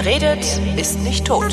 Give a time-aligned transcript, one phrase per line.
[0.00, 1.52] Wer redet, ist nicht tot.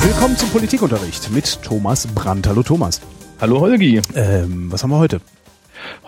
[0.00, 2.46] Willkommen zum Politikunterricht mit Thomas Brandt.
[2.46, 3.02] Hallo Thomas.
[3.38, 4.00] Hallo Holgi.
[4.14, 5.20] Ähm, was haben wir heute?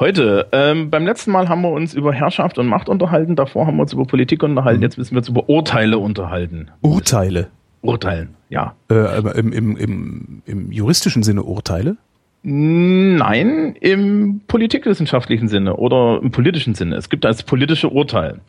[0.01, 3.77] Heute, ähm, beim letzten Mal haben wir uns über Herrschaft und Macht unterhalten, davor haben
[3.77, 6.71] wir uns über Politik unterhalten, jetzt müssen wir uns über Urteile unterhalten.
[6.81, 7.49] Urteile.
[7.89, 8.75] Urteilen, ja.
[8.91, 11.97] Äh, aber im, im, im, im juristischen Sinne Urteile?
[12.43, 16.97] Nein, im politikwissenschaftlichen Sinne oder im politischen Sinne.
[16.97, 18.41] Es gibt das politische Urteil.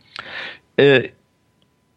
[0.78, 1.10] Äh,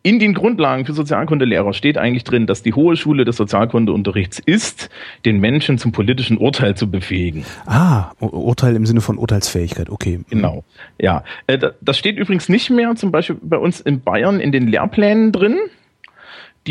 [0.03, 4.89] in den Grundlagen für Sozialkundelehrer steht eigentlich drin, dass die Hohe Schule des Sozialkundeunterrichts ist,
[5.27, 7.45] den Menschen zum politischen Urteil zu befähigen.
[7.67, 10.21] Ah, Ur- Urteil im Sinne von Urteilsfähigkeit, okay.
[10.31, 10.65] Genau.
[10.99, 11.23] Ja.
[11.49, 14.69] Äh, da- Das steht übrigens nicht mehr zum Beispiel bei uns in Bayern in den
[14.69, 15.59] Lehrplänen drin.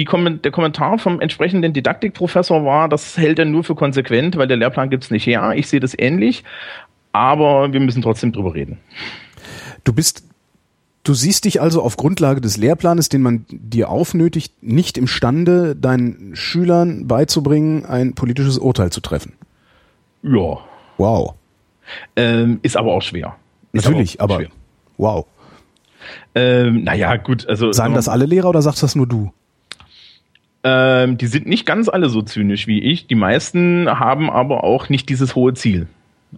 [0.06, 4.58] Kommen- der Kommentar vom entsprechenden Didaktikprofessor war, das hält er nur für konsequent, weil der
[4.58, 5.54] Lehrplan gibt's nicht her.
[5.56, 6.44] Ich sehe das ähnlich,
[7.12, 8.78] aber wir müssen trotzdem drüber reden.
[9.84, 10.24] Du bist,
[11.04, 16.36] du siehst dich also auf Grundlage des Lehrplanes, den man dir aufnötigt, nicht imstande, deinen
[16.36, 19.34] Schülern beizubringen, ein politisches Urteil zu treffen.
[20.22, 20.60] Ja.
[20.98, 21.34] Wow.
[22.16, 23.36] Ähm, ist aber auch schwer.
[23.72, 24.50] Ist Natürlich, auch aber schwer.
[24.98, 25.26] wow.
[26.36, 27.72] Ähm, naja, gut, also.
[27.72, 29.32] Sagen das alle Lehrer oder sagst das nur du?
[30.64, 33.08] Ähm, die sind nicht ganz alle so zynisch wie ich.
[33.08, 35.88] Die meisten haben aber auch nicht dieses hohe Ziel.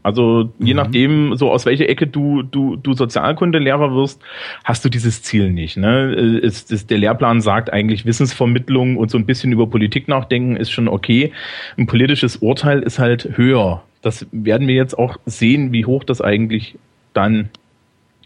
[0.04, 4.22] Also je nachdem, so aus welcher Ecke du, du, du Sozialkundelehrer wirst,
[4.64, 5.76] hast du dieses Ziel nicht.
[5.76, 6.16] Ne?
[6.16, 10.56] Äh, Es, es, der Lehrplan sagt eigentlich Wissensvermittlung und so ein bisschen über Politik nachdenken
[10.56, 11.34] ist schon okay.
[11.78, 13.84] Ein politisches Urteil ist halt höher.
[14.02, 16.76] Das werden wir jetzt auch sehen, wie hoch das eigentlich
[17.14, 17.50] dann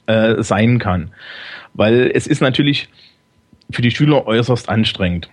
[0.05, 1.11] äh, sein kann.
[1.73, 2.89] Weil es ist natürlich
[3.71, 5.29] für die Schüler äußerst anstrengend.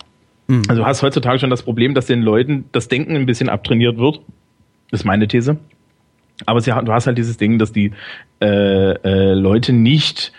[0.69, 3.97] Also du hast heutzutage schon das Problem, dass den Leuten das Denken ein bisschen abtrainiert
[3.97, 4.21] wird.
[4.91, 5.57] Das ist meine These.
[6.47, 7.93] Aber sie, du hast halt dieses Ding, dass die
[8.43, 10.33] äh, äh, Leute nicht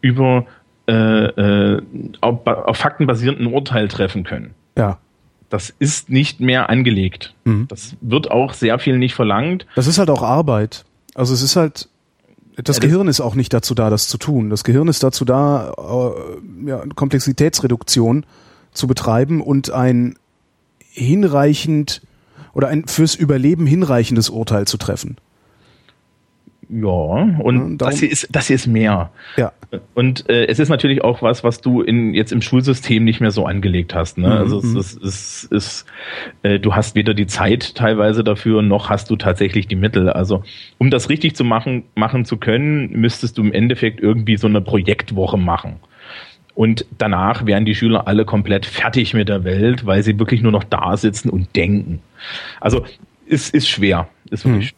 [0.00, 0.46] über
[0.88, 1.82] äh, äh,
[2.20, 4.54] auf, auf Fakten basierenden Urteil treffen können.
[4.76, 4.98] Ja.
[5.50, 7.34] Das ist nicht mehr angelegt.
[7.44, 7.66] Mhm.
[7.68, 9.66] Das wird auch sehr viel nicht verlangt.
[9.74, 10.84] Das ist halt auch Arbeit.
[11.14, 11.88] Also es ist halt,
[12.56, 14.48] das Ja, das- Gehirn ist auch nicht dazu da, das zu tun.
[14.50, 18.24] Das Gehirn ist dazu da, äh, ja, Komplexitätsreduktion
[18.78, 20.16] zu betreiben und ein
[20.90, 22.00] hinreichend
[22.54, 25.16] oder ein fürs Überleben hinreichendes Urteil zu treffen.
[26.70, 29.10] Ja, und darum- das hier ist das hier ist mehr.
[29.38, 29.52] Ja.
[29.94, 33.30] Und äh, es ist natürlich auch was, was du in jetzt im Schulsystem nicht mehr
[33.30, 34.18] so angelegt hast.
[34.18, 34.30] Ne?
[34.30, 35.86] Also es ist, es ist
[36.42, 40.10] äh, du hast weder die Zeit teilweise dafür, noch hast du tatsächlich die Mittel.
[40.10, 40.42] Also
[40.76, 44.60] um das richtig zu machen, machen zu können, müsstest du im Endeffekt irgendwie so eine
[44.60, 45.76] Projektwoche machen.
[46.58, 50.50] Und danach wären die Schüler alle komplett fertig mit der Welt, weil sie wirklich nur
[50.50, 52.00] noch da sitzen und denken.
[52.60, 52.84] Also
[53.28, 54.74] es ist schwer, ist wirklich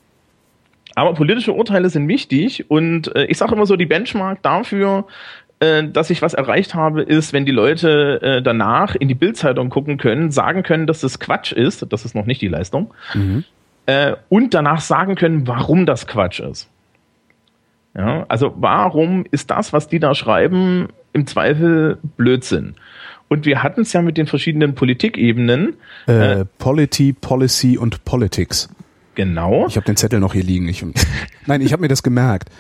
[0.95, 5.07] aber politische Urteile sind wichtig und äh, ich sage immer so, die Benchmark dafür,
[5.61, 9.71] äh, dass ich was erreicht habe, ist, wenn die Leute äh, danach in die Bildzeitung
[9.71, 12.93] gucken können, sagen können, dass das Quatsch ist, das ist noch nicht die Leistung,
[13.87, 16.69] äh, und danach sagen können, warum das Quatsch ist.
[17.97, 22.75] Ja, also warum ist das, was die da schreiben, im Zweifel Blödsinn?
[23.29, 25.77] Und wir hatten es ja mit den verschiedenen Politikebenen.
[26.07, 28.69] Äh, Polity, Policy und Politics.
[29.15, 29.67] Genau.
[29.69, 30.69] Ich habe den Zettel noch hier liegen.
[30.69, 30.85] Ich,
[31.47, 32.51] nein, ich habe mir das gemerkt.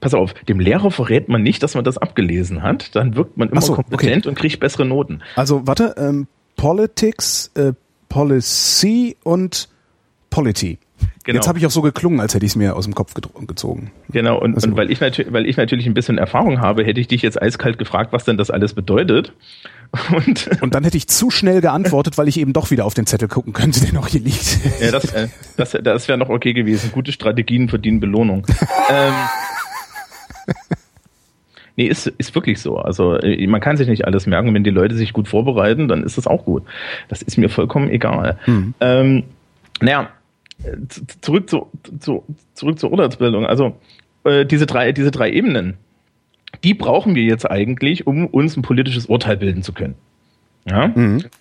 [0.00, 2.94] Pass auf, dem Lehrer verrät man nicht, dass man das abgelesen hat.
[2.94, 5.22] Dann wirkt man immer so, kompetent und kriegt bessere Noten.
[5.36, 6.26] Also warte, ähm,
[6.56, 7.72] Politics, äh,
[8.08, 9.68] Policy und
[10.28, 10.78] Polity.
[11.22, 11.36] Genau.
[11.36, 13.12] Jetzt habe ich auch so geklungen, als hätte ich es mir aus dem Kopf
[13.46, 13.92] gezogen.
[14.10, 17.08] Genau, und, Also- und weil, ich weil ich natürlich ein bisschen Erfahrung habe, hätte ich
[17.08, 19.32] dich jetzt eiskalt gefragt, was denn das alles bedeutet.
[20.16, 23.06] Und Und dann hätte ich zu schnell geantwortet, weil ich eben doch wieder auf den
[23.06, 24.60] Zettel gucken könnte, der noch hier liegt.
[24.80, 26.90] ja, das, äh, das, das wäre noch okay gewesen.
[26.92, 28.46] Gute Strategien verdienen Belohnung.
[28.90, 29.12] ähm,
[31.76, 32.78] nee, ist, ist wirklich so.
[32.78, 34.54] Also äh, man kann sich nicht alles merken.
[34.54, 36.62] Wenn die Leute sich gut vorbereiten, dann ist das auch gut.
[37.08, 38.38] Das ist mir vollkommen egal.
[38.80, 39.24] Ähm,
[39.80, 40.08] naja,
[41.20, 41.68] zurück, zu,
[42.00, 42.24] zu,
[42.54, 43.46] zurück zur Urteilsbildung.
[43.46, 43.76] Also
[44.24, 45.76] äh, diese, drei, diese drei Ebenen,
[46.64, 49.94] die brauchen wir jetzt eigentlich, um uns ein politisches Urteil bilden zu können.
[50.68, 50.88] Ja?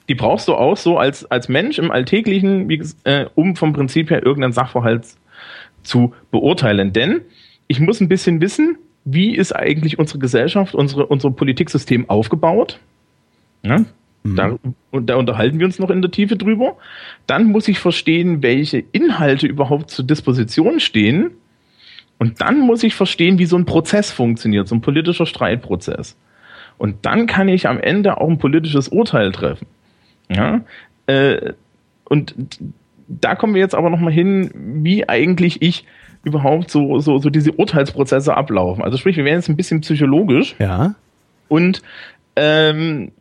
[0.07, 4.09] Die brauchst du auch so als, als Mensch im Alltäglichen, wie, äh, um vom Prinzip
[4.09, 5.07] her irgendeinen Sachverhalt
[5.83, 6.93] zu beurteilen.
[6.93, 7.21] Denn
[7.67, 12.79] ich muss ein bisschen wissen, wie ist eigentlich unsere Gesellschaft, unsere, unser Politiksystem aufgebaut.
[13.63, 13.83] Ja?
[14.23, 14.57] Da,
[14.91, 16.77] und da unterhalten wir uns noch in der Tiefe drüber.
[17.25, 21.31] Dann muss ich verstehen, welche Inhalte überhaupt zur Disposition stehen.
[22.17, 26.17] Und dann muss ich verstehen, wie so ein Prozess funktioniert, so ein politischer Streitprozess.
[26.77, 29.67] Und dann kann ich am Ende auch ein politisches Urteil treffen.
[30.29, 30.61] Ja?
[31.07, 31.53] Äh,
[32.03, 32.35] und
[33.07, 35.85] da kommen wir jetzt aber nochmal hin, wie eigentlich ich
[36.23, 38.83] überhaupt so, so, so diese Urteilsprozesse ablaufen.
[38.83, 40.55] Also sprich, wir werden jetzt ein bisschen psychologisch.
[40.59, 40.95] Ja.
[41.47, 41.81] Und
[42.35, 43.11] ähm,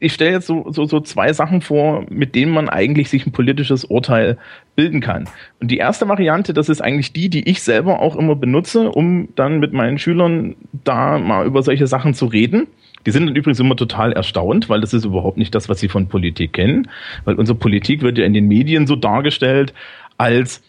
[0.00, 3.32] ich stelle jetzt so, so, so zwei Sachen vor, mit denen man eigentlich sich ein
[3.32, 4.38] politisches Urteil
[4.76, 5.28] bilden kann.
[5.60, 9.28] Und die erste Variante, das ist eigentlich die, die ich selber auch immer benutze, um
[9.36, 12.66] dann mit meinen Schülern da mal über solche Sachen zu reden.
[13.04, 15.88] Die sind dann übrigens immer total erstaunt, weil das ist überhaupt nicht das, was sie
[15.88, 16.88] von Politik kennen.
[17.24, 19.74] Weil unsere Politik wird ja in den Medien so dargestellt,
[20.18, 20.62] als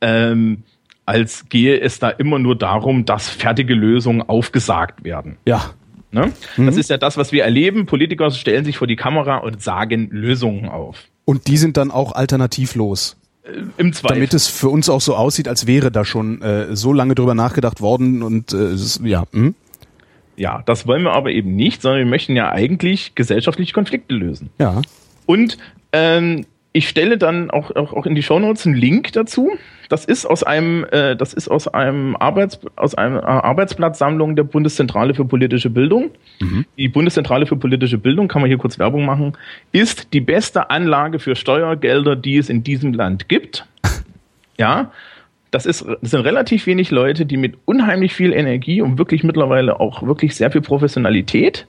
[0.00, 0.62] ähm,
[1.04, 5.36] als gehe es da immer nur darum, dass fertige Lösungen aufgesagt werden.
[5.44, 5.72] Ja.
[6.12, 6.32] Ne?
[6.56, 6.66] Mhm.
[6.66, 7.86] Das ist ja das, was wir erleben.
[7.86, 11.04] Politiker stellen sich vor die Kamera und sagen Lösungen auf.
[11.24, 13.16] Und die sind dann auch alternativlos.
[13.44, 14.16] Äh, Im Zweifel.
[14.16, 17.34] Damit es für uns auch so aussieht, als wäre da schon äh, so lange drüber
[17.34, 18.74] nachgedacht worden und äh,
[19.04, 19.24] ja.
[19.32, 19.54] Hm?
[20.36, 24.50] Ja, das wollen wir aber eben nicht, sondern wir möchten ja eigentlich gesellschaftliche Konflikte lösen.
[24.58, 24.80] Ja.
[25.26, 25.58] Und
[25.92, 29.50] ähm, ich stelle dann auch, auch, auch in die Shownotes einen Link dazu.
[29.88, 35.14] Das ist aus einem, äh, das ist aus einem Arbeits, aus einer Arbeitsblattsammlung der Bundeszentrale
[35.14, 36.10] für politische Bildung.
[36.40, 36.64] Mhm.
[36.78, 39.36] Die Bundeszentrale für politische Bildung, kann man hier kurz Werbung machen,
[39.72, 43.66] ist die beste Anlage für Steuergelder, die es in diesem Land gibt.
[44.58, 44.92] Ja,
[45.50, 49.80] das, ist, das sind relativ wenig Leute, die mit unheimlich viel Energie und wirklich mittlerweile
[49.80, 51.66] auch wirklich sehr viel Professionalität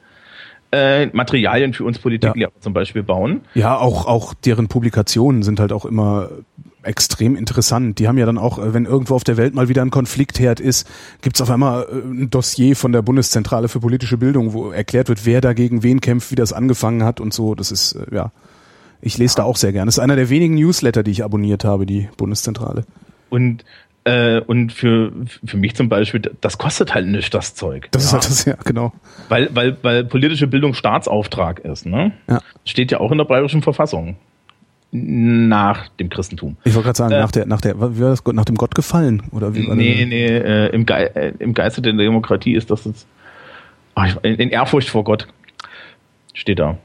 [0.73, 2.61] äh, Materialien für uns Politiklehrer ja.
[2.61, 3.41] zum Beispiel bauen.
[3.53, 6.29] Ja, auch, auch deren Publikationen sind halt auch immer
[6.81, 7.99] extrem interessant.
[7.99, 10.59] Die haben ja dann auch, äh, wenn irgendwo auf der Welt mal wieder ein Konfliktherd
[10.59, 10.89] ist,
[11.21, 15.25] gibt's auf einmal äh, ein Dossier von der Bundeszentrale für politische Bildung, wo erklärt wird,
[15.25, 17.55] wer dagegen wen kämpft, wie das angefangen hat und so.
[17.55, 18.31] Das ist, äh, ja,
[18.99, 19.87] ich lese da auch sehr gerne.
[19.87, 22.85] Das ist einer der wenigen Newsletter, die ich abonniert habe, die Bundeszentrale.
[23.29, 23.63] Und
[24.05, 25.11] äh, und für,
[25.45, 27.87] für mich zum Beispiel, das kostet halt nicht das Zeug.
[27.91, 28.07] Das ja.
[28.07, 28.93] ist halt das, ja, genau.
[29.29, 32.11] Weil, weil, weil politische Bildung Staatsauftrag ist, ne?
[32.29, 32.39] Ja.
[32.65, 34.17] Steht ja auch in der bayerischen Verfassung.
[34.95, 36.55] Nach dem Christentum.
[36.65, 38.75] Ich wollte gerade sagen, äh, nach der, nach der, wie war das, nach dem Gott
[38.75, 39.23] gefallen?
[39.31, 40.07] Oder wie war nee, das?
[40.07, 43.07] nee, äh, im, Ge äh, im Geiste der Demokratie ist das jetzt,
[43.95, 45.27] ach, in, Ehrfurcht vor Gott
[46.35, 46.77] steht da.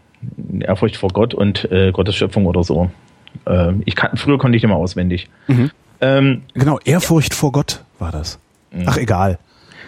[0.50, 2.90] In Ehrfurcht vor Gott und äh, Gottes Schöpfung oder so.
[3.44, 5.28] Äh, ich kann, früher konnte ich immer auswendig.
[5.46, 5.70] Mhm.
[6.00, 8.38] Ähm, genau, Ehrfurcht vor Gott war das.
[8.86, 9.38] Ach, egal.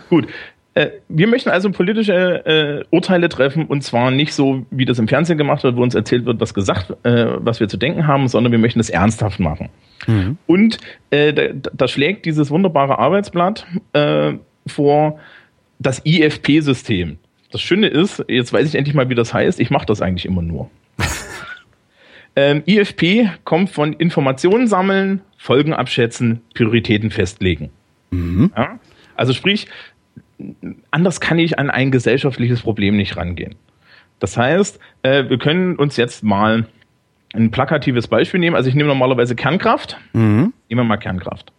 [0.09, 0.27] Gut.
[0.75, 5.09] Äh, wir möchten also politische äh, Urteile treffen und zwar nicht so, wie das im
[5.09, 8.29] Fernsehen gemacht wird, wo uns erzählt wird, was gesagt, äh, was wir zu denken haben,
[8.29, 9.69] sondern wir möchten es ernsthaft machen.
[10.07, 10.39] Mhm.
[10.47, 10.79] Und
[11.11, 14.35] äh, da, da, schlägt dieses wunderbare Arbeitsblatt äh,
[14.67, 15.19] vor
[15.81, 17.19] das IFP-System.
[17.51, 19.59] Das Schöne ist, jetzt weiß ich endlich mal, wie das heißt.
[19.59, 20.71] Ich mache das eigentlich immer nur.
[22.37, 27.71] ähm, IFP kommt von Informationen sammeln, Folgen abschätzen, Prioritäten festlegen.
[28.11, 28.53] Mhm.
[28.55, 28.79] Ja?
[29.17, 29.69] Also sprich,
[30.91, 33.55] anders kann ich an ein gesellschaftliches Problem nicht rangehen.
[34.19, 36.67] Das heißt, äh, wir können uns jetzt mal
[37.33, 38.55] ein plakatives Beispiel nehmen.
[38.55, 39.97] Also ich nehme normalerweise Kernkraft.
[40.13, 40.53] Mhm.
[40.69, 41.53] Nehmen wir mal Kernkraft.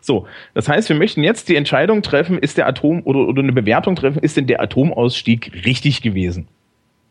[0.00, 3.52] So, das heißt, wir möchten jetzt die Entscheidung treffen, ist der Atom oder, oder eine
[3.52, 6.48] Bewertung treffen, ist denn der Atomausstieg richtig gewesen?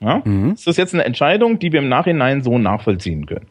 [0.02, 0.22] Ja?
[0.26, 0.54] Mhm.
[0.54, 3.46] Ist das jetzt eine Entscheidung, die wir im Nachhinein so nachvollziehen können?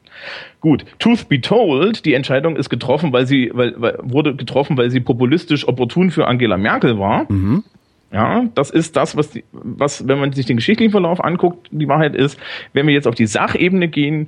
[0.61, 4.91] Gut, Truth be told, die Entscheidung ist getroffen, weil sie, weil, weil wurde getroffen, weil
[4.91, 7.31] sie populistisch opportun für Angela Merkel war.
[7.31, 7.65] Mhm.
[8.13, 11.87] Ja, das ist das, was, die, was, wenn man sich den geschichtlichen Verlauf anguckt, die
[11.87, 12.39] Wahrheit ist,
[12.73, 14.27] wenn wir jetzt auf die Sachebene gehen,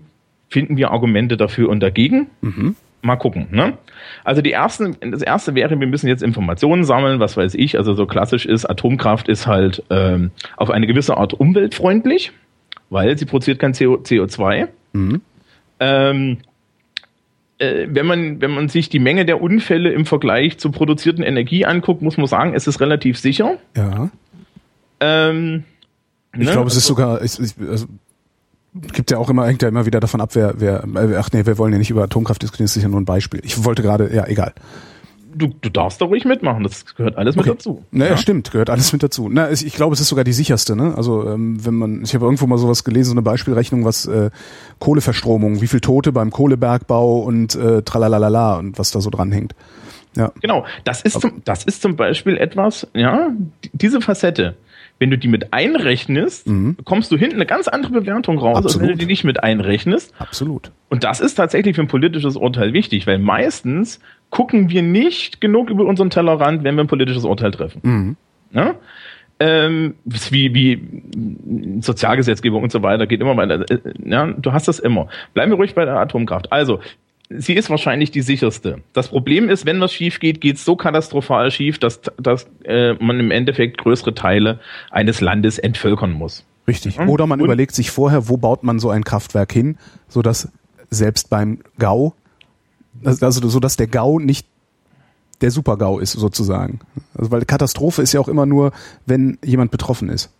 [0.48, 2.28] finden wir Argumente dafür und dagegen.
[2.42, 2.76] Mhm.
[3.04, 3.48] Mal gucken.
[3.50, 3.76] Ne?
[4.22, 7.76] Also die ersten, das erste wäre, wir müssen jetzt Informationen sammeln, was weiß ich.
[7.76, 12.30] Also so klassisch ist, Atomkraft ist halt ähm, auf eine gewisse Art umweltfreundlich,
[12.90, 14.68] weil sie produziert kein CO, CO2.
[14.92, 15.20] Mhm.
[15.80, 16.38] Ähm,
[17.58, 21.64] äh, wenn man, wenn man sich die Menge der Unfälle im Vergleich zur produzierten Energie
[21.64, 23.58] anguckt, muss man sagen, es ist relativ sicher.
[23.76, 24.10] Ja.
[25.00, 25.64] Ähm,
[26.34, 26.52] ich ne?
[26.52, 27.86] glaube, es ist also sogar, ich, ich, also,
[28.74, 30.84] gibt ja auch immer, hängt ja immer wieder davon ab, wer, wer,
[31.18, 33.40] ach nee, wir wollen ja nicht über Atomkraft diskutieren, das ist ja nur ein Beispiel.
[33.44, 34.54] Ich wollte gerade, ja, egal
[35.34, 37.50] du, du darfst doch ruhig mitmachen, das gehört alles okay.
[37.50, 37.84] mit dazu.
[37.90, 38.16] Naja, ja?
[38.16, 39.28] stimmt, gehört alles mit dazu.
[39.30, 40.94] Na, ich glaube, es ist sogar die sicherste, ne?
[40.96, 44.30] Also ähm, wenn man, ich habe irgendwo mal sowas gelesen, so eine Beispielrechnung, was äh,
[44.78, 49.54] Kohleverstromung, wie viel Tote beim Kohlebergbau und äh, tralalala und was da so dranhängt.
[50.14, 50.30] Ja.
[50.42, 53.30] Genau, das ist, zum, das ist zum Beispiel etwas, ja,
[53.72, 54.56] diese Facette,
[54.98, 56.76] wenn du die mit einrechnest, mhm.
[56.76, 58.74] bekommst du hinten eine ganz andere Bewertung raus, Absolut.
[58.74, 60.14] als wenn du die nicht mit einrechnest.
[60.18, 60.70] Absolut.
[60.88, 65.70] Und das ist tatsächlich für ein politisches Urteil wichtig, weil meistens gucken wir nicht genug
[65.70, 67.80] über unseren Tellerrand, wenn wir ein politisches Urteil treffen.
[67.82, 68.16] Mhm.
[68.52, 68.74] Ja?
[69.40, 73.68] Ähm, wie, wie Sozialgesetzgebung und so weiter geht immer weiter.
[73.68, 75.08] Äh, ja, du hast das immer.
[75.34, 76.52] Bleiben wir ruhig bei der Atomkraft.
[76.52, 76.78] Also,
[77.30, 78.78] sie ist wahrscheinlich die sicherste.
[78.92, 82.94] Das Problem ist, wenn was schief geht, geht es so katastrophal schief, dass, dass äh,
[82.94, 84.60] man im Endeffekt größere Teile
[84.90, 86.44] eines Landes entvölkern muss.
[86.68, 86.98] Richtig.
[86.98, 87.08] Mhm.
[87.08, 90.48] Oder man Und- überlegt sich vorher, wo baut man so ein Kraftwerk hin, sodass
[90.90, 92.12] selbst beim GAU,
[93.04, 94.46] also so dass der GAU nicht
[95.40, 96.80] der Super-GAU ist sozusagen.
[97.16, 98.72] Also weil Katastrophe ist ja auch immer nur,
[99.06, 100.32] wenn jemand betroffen ist.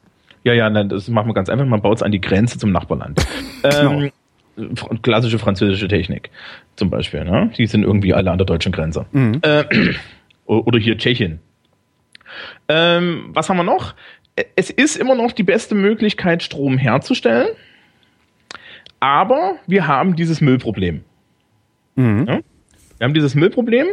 [0.45, 1.67] Ja, ja, das machen wir ganz einfach.
[1.67, 3.25] Man baut es an die Grenze zum Nachbarland.
[3.63, 4.01] Genau.
[4.01, 4.11] Ähm,
[5.03, 6.31] klassische französische Technik
[6.77, 7.25] zum Beispiel.
[7.25, 7.51] Ne?
[7.57, 9.07] Die sind irgendwie alle an der deutschen Grenze.
[9.43, 9.65] Äh,
[10.47, 11.41] o- oder hier Tschechien.
[12.69, 13.95] Ähm, was haben wir noch?
[14.57, 17.49] Es ist immer noch die beste Möglichkeit, Strom herzustellen.
[19.01, 21.03] Aber wir haben dieses Müllproblem.
[21.97, 22.25] Mhm.
[22.27, 22.41] Ja?
[22.99, 23.89] Wir haben dieses Müllproblem.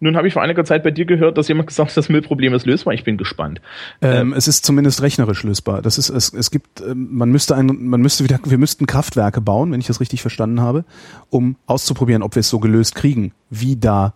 [0.00, 2.54] Nun habe ich vor einiger Zeit bei dir gehört, dass jemand gesagt hat, das Müllproblem
[2.54, 2.94] ist lösbar.
[2.94, 3.60] Ich bin gespannt.
[4.00, 5.82] Ähm, es ist zumindest rechnerisch lösbar.
[5.82, 9.40] Das ist, es, es gibt, ähm, man müsste ein, man müsste wieder, wir müssten Kraftwerke
[9.40, 10.84] bauen, wenn ich das richtig verstanden habe,
[11.30, 14.14] um auszuprobieren, ob wir es so gelöst kriegen, wie da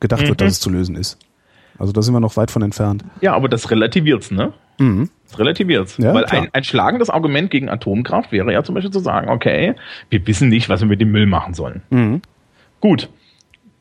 [0.00, 1.18] gedacht wird, dass es zu lösen ist.
[1.78, 3.04] Also da sind wir noch weit von entfernt.
[3.20, 4.52] Ja, aber das relativiert's, ne?
[4.78, 5.98] Das relativiert's.
[5.98, 9.74] Ja, Weil ein, ein schlagendes Argument gegen Atomkraft wäre ja zum Beispiel zu sagen, okay,
[10.10, 11.82] wir wissen nicht, was wir mit dem Müll machen sollen.
[11.90, 12.22] Mhm.
[12.80, 13.08] Gut.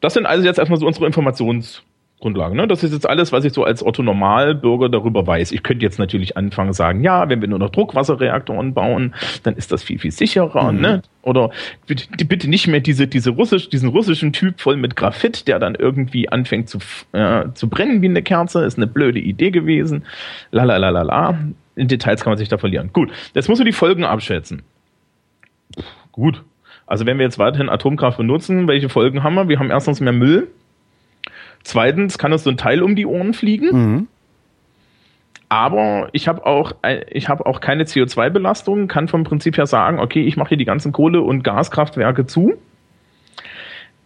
[0.04, 2.58] Das sind also jetzt erstmal so unsere Informationsgrundlagen.
[2.58, 2.68] Ne?
[2.68, 5.54] Das ist jetzt alles, was ich so als Otto Normalbürger darüber weiß.
[5.54, 9.72] Ich könnte jetzt natürlich anfangen sagen, ja, wenn wir nur noch Druckwasserreaktoren bauen, dann ist
[9.72, 10.74] das viel, viel sicherer.
[10.74, 11.04] Ne?
[11.22, 11.52] Oder
[11.88, 15.74] bitte, bitte nicht mehr diese, diese russisch, diesen russischen Typ voll mit Graphit, der dann
[15.74, 16.80] irgendwie anfängt zu,
[17.14, 18.66] äh, zu brennen wie eine Kerze.
[18.66, 20.04] Ist eine blöde Idee gewesen.
[20.52, 21.40] La la la la la.
[21.78, 22.90] In Details kann man sich da verlieren.
[22.92, 24.64] Gut, jetzt musst du die Folgen abschätzen.
[26.12, 26.44] Gut.
[26.86, 29.48] Also wenn wir jetzt weiterhin Atomkraft benutzen, welche Folgen haben wir?
[29.48, 30.48] Wir haben erstens mehr Müll.
[31.64, 33.68] Zweitens kann uns so ein Teil um die Ohren fliegen.
[33.72, 34.08] Mhm.
[35.50, 40.00] Aber ich habe auch, ein- ich habe auch keine CO2-Belastung, kann vom Prinzip her sagen,
[40.00, 42.54] okay, ich mache hier die ganzen Kohle- und Gaskraftwerke zu.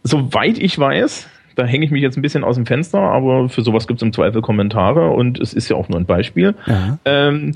[0.03, 3.61] Soweit ich weiß, da hänge ich mich jetzt ein bisschen aus dem Fenster, aber für
[3.61, 6.99] sowas gibt es im Zweifel Kommentare und es ist ja auch nur ein Beispiel Ja.
[7.05, 7.53] ähm,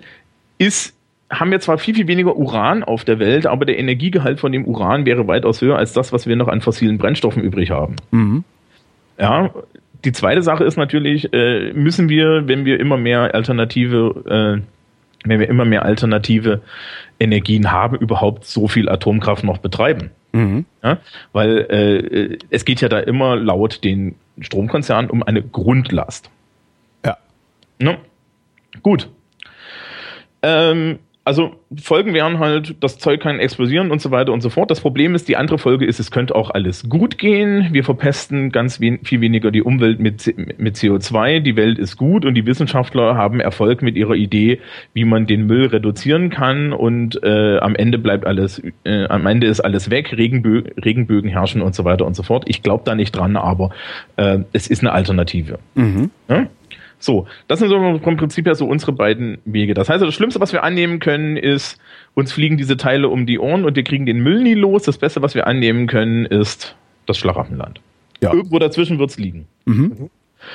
[0.57, 0.95] ist,
[1.31, 4.65] haben wir zwar viel, viel weniger Uran auf der Welt, aber der Energiegehalt von dem
[4.65, 7.95] Uran wäre weitaus höher als das, was wir noch an fossilen Brennstoffen übrig haben.
[8.11, 8.43] Mhm.
[9.17, 9.51] Ja,
[10.03, 15.39] die zweite Sache ist natürlich, äh, müssen wir, wenn wir immer mehr alternative, äh, wenn
[15.39, 16.61] wir immer mehr alternative
[17.19, 20.09] Energien haben, überhaupt so viel Atomkraft noch betreiben?
[20.33, 20.65] Mhm.
[20.83, 20.97] Ja?
[21.31, 26.29] Weil äh, es geht ja da immer laut den Stromkonzernen um eine Grundlast.
[27.05, 27.17] Ja.
[27.79, 27.97] Ne?
[28.81, 29.09] Gut.
[30.41, 34.71] Ähm, also Folgen wären halt, das Zeug kann explodieren und so weiter und so fort.
[34.71, 37.69] Das Problem ist, die andere Folge ist, es könnte auch alles gut gehen.
[37.71, 41.39] Wir verpesten ganz wen viel weniger die Umwelt mit, mit CO2.
[41.41, 44.61] Die Welt ist gut und die Wissenschaftler haben Erfolg mit ihrer Idee,
[44.93, 49.45] wie man den Müll reduzieren kann und äh, am Ende bleibt alles, äh, am Ende
[49.45, 52.45] ist alles weg, Regenbö Regenbögen herrschen und so weiter und so fort.
[52.47, 53.69] Ich glaube da nicht dran, aber
[54.17, 55.59] äh, es ist eine Alternative.
[55.75, 56.09] Mhm.
[56.27, 56.47] Ja?
[57.01, 59.73] So, das sind so vom Prinzip her so unsere beiden Wege.
[59.73, 61.79] Das heißt, das Schlimmste, was wir annehmen können, ist,
[62.13, 64.83] uns fliegen diese Teile um die Ohren und wir kriegen den Müll nie los.
[64.83, 66.75] Das Beste, was wir annehmen können, ist
[67.07, 67.81] das Schlaraffenland.
[68.21, 68.31] Ja.
[68.31, 69.47] Irgendwo dazwischen wird's liegen.
[69.65, 70.11] Mhm.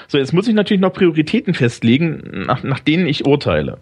[0.07, 3.79] So, jetzt muss ich natürlich noch Prioritäten festlegen, nach, nach denen ich urteile.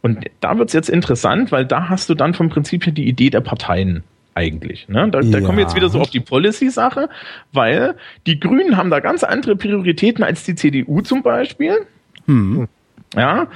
[0.00, 3.28] Und da wird's jetzt interessant, weil da hast du dann vom Prinzip her die Idee
[3.28, 4.88] der Parteien eigentlich.
[4.88, 5.08] Ne?
[5.10, 5.40] Da, da Ja.
[5.44, 7.08] kommen wir jetzt wieder so auf die Policy-Sache,
[7.52, 7.94] weil
[8.26, 11.86] die Grünen haben da ganz andere Prioritäten als die CDU zum Beispiel.
[12.26, 12.68] Mhm.
[13.16, 13.46] Ja,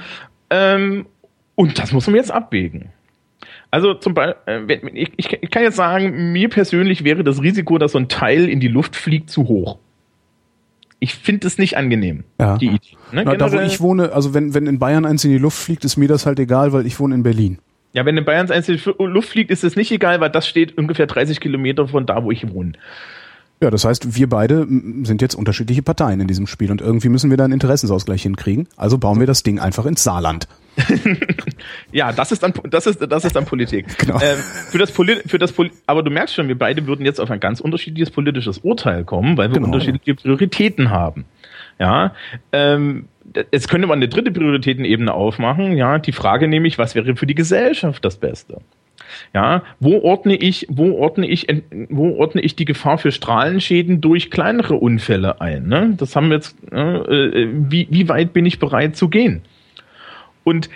[0.49, 1.05] ähm,
[1.55, 2.89] und das muss man jetzt abwägen.
[3.71, 7.91] Also zum Beispiel, äh, ich, ich kann jetzt sagen, mir persönlich wäre das Risiko, dass
[7.91, 9.77] so ein Teil in die Luft fliegt, zu hoch.
[11.01, 12.57] Ich finde es nicht angenehm, Ja.
[12.57, 12.97] die Idee.
[13.11, 13.23] Ne?
[13.25, 15.85] Na, da wo ich wohne, also wenn, wenn in Bayern eins in die Luft fliegt,
[15.85, 17.59] ist mir das halt egal, weil ich wohne in Berlin.
[17.93, 20.47] Ja, wenn in Bayern eins in die Luft fliegt, ist es nicht egal, weil das
[20.47, 22.73] steht ungefähr 30 Kilometer von da, wo ich wohne.
[23.61, 24.65] Ja, das heißt, wir beide
[25.03, 28.69] sind jetzt unterschiedliche Parteien in diesem Spiel und irgendwie müssen wir da einen Interessensausgleich hinkriegen.
[28.77, 30.47] Also bauen wir das Ding einfach ins Saarland.
[31.91, 33.85] Ja, das ist dann das ist das ist dann Politik.
[33.97, 34.19] Genau.
[34.21, 34.37] Ähm,
[34.71, 37.29] für das Poli für das Poli aber du merkst schon, wir beide würden jetzt auf
[37.31, 39.67] ein ganz unterschiedliches politisches Urteil kommen, weil wir Genau.
[39.67, 41.25] unterschiedliche Prioritäten haben.
[41.79, 42.13] Ja,
[42.53, 43.05] ähm,
[43.51, 45.77] jetzt könnte man eine dritte Prioritätenebene aufmachen.
[45.77, 48.61] Ja, die Frage nämlich, was wäre für die Gesellschaft das Beste?
[49.33, 51.47] Ja, wo ordne ich, wo ordne ich,
[51.89, 55.67] wo ordne ich die Gefahr für Strahlenschäden durch kleinere Unfälle ein?
[55.67, 55.93] Ne?
[55.97, 56.55] Das haben wir jetzt.
[56.71, 59.41] Äh, wie, wie weit bin ich bereit zu gehen?
[60.43, 60.69] Und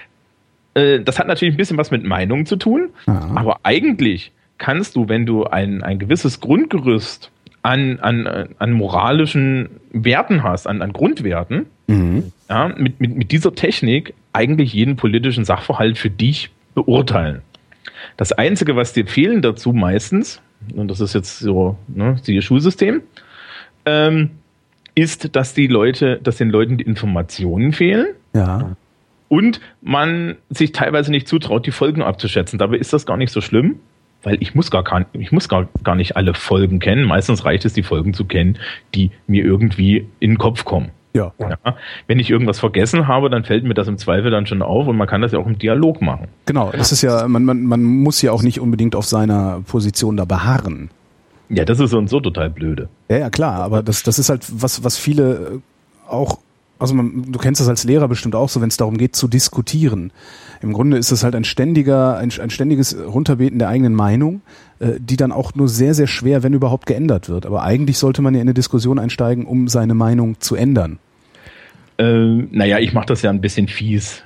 [0.74, 3.32] äh, das hat natürlich ein bisschen was mit Meinung zu tun, Ja.
[3.36, 7.32] aber eigentlich kannst du, wenn du ein, ein gewisses Grundgerüst
[7.64, 12.32] an, an, an moralischen Werten hast, an, an Grundwerten, Mhm.
[12.50, 17.42] ja, mit, mit, mit dieser Technik eigentlich jeden politischen Sachverhalt für dich beurteilen.
[18.16, 20.42] Das Einzige, was dir fehlen dazu meistens,
[20.76, 23.02] und das ist jetzt so, ne, siehe Schulsystem,
[23.86, 24.32] ähm,
[24.96, 28.76] ist, dass die Leute, dass den Leuten die Informationen fehlen Ja.
[29.28, 32.60] und man sich teilweise nicht zutraut, die Folgen abzuschätzen.
[32.60, 33.80] Dabei ist das gar nicht so schlimm,
[34.24, 37.06] weil ich muss gar, gar, ich muss gar, gar nicht alle Folgen kennen.
[37.06, 38.58] Meistens reicht es, die Folgen zu kennen,
[38.96, 40.92] die mir irgendwie in den Kopf kommen.
[41.14, 41.32] Ja.
[41.40, 41.76] ja.
[42.08, 44.98] Wenn ich irgendwas vergessen habe, dann fällt mir das im Zweifel dann schon auf und
[44.98, 46.28] man kann das ja auch im Dialog machen.
[46.46, 50.18] Genau, das ist ja, man, man, man muss ja auch nicht unbedingt auf seiner Position
[50.18, 50.90] da beharren.
[51.50, 52.90] Ja, das ist so und so total blöde.
[53.10, 55.62] Ja, ja, klar, aber das, das ist halt was, was viele
[56.08, 56.40] auch,
[56.84, 59.30] also man, du kennst das als Lehrer bestimmt auch so, wenn es darum geht zu
[59.30, 60.12] diskutieren.
[60.62, 64.42] Im Grunde ist es halt ein ständiger, ein, ein ständiges Runterbeten der eigenen Meinung,
[64.80, 67.46] äh, die dann auch nur sehr, sehr schwer, wenn überhaupt, geändert wird.
[67.46, 71.00] Aber eigentlich sollte man ja in eine Diskussion einsteigen, um seine Meinung zu ändern.
[71.98, 74.24] Ähm, naja, ich mache das ja ein bisschen fies.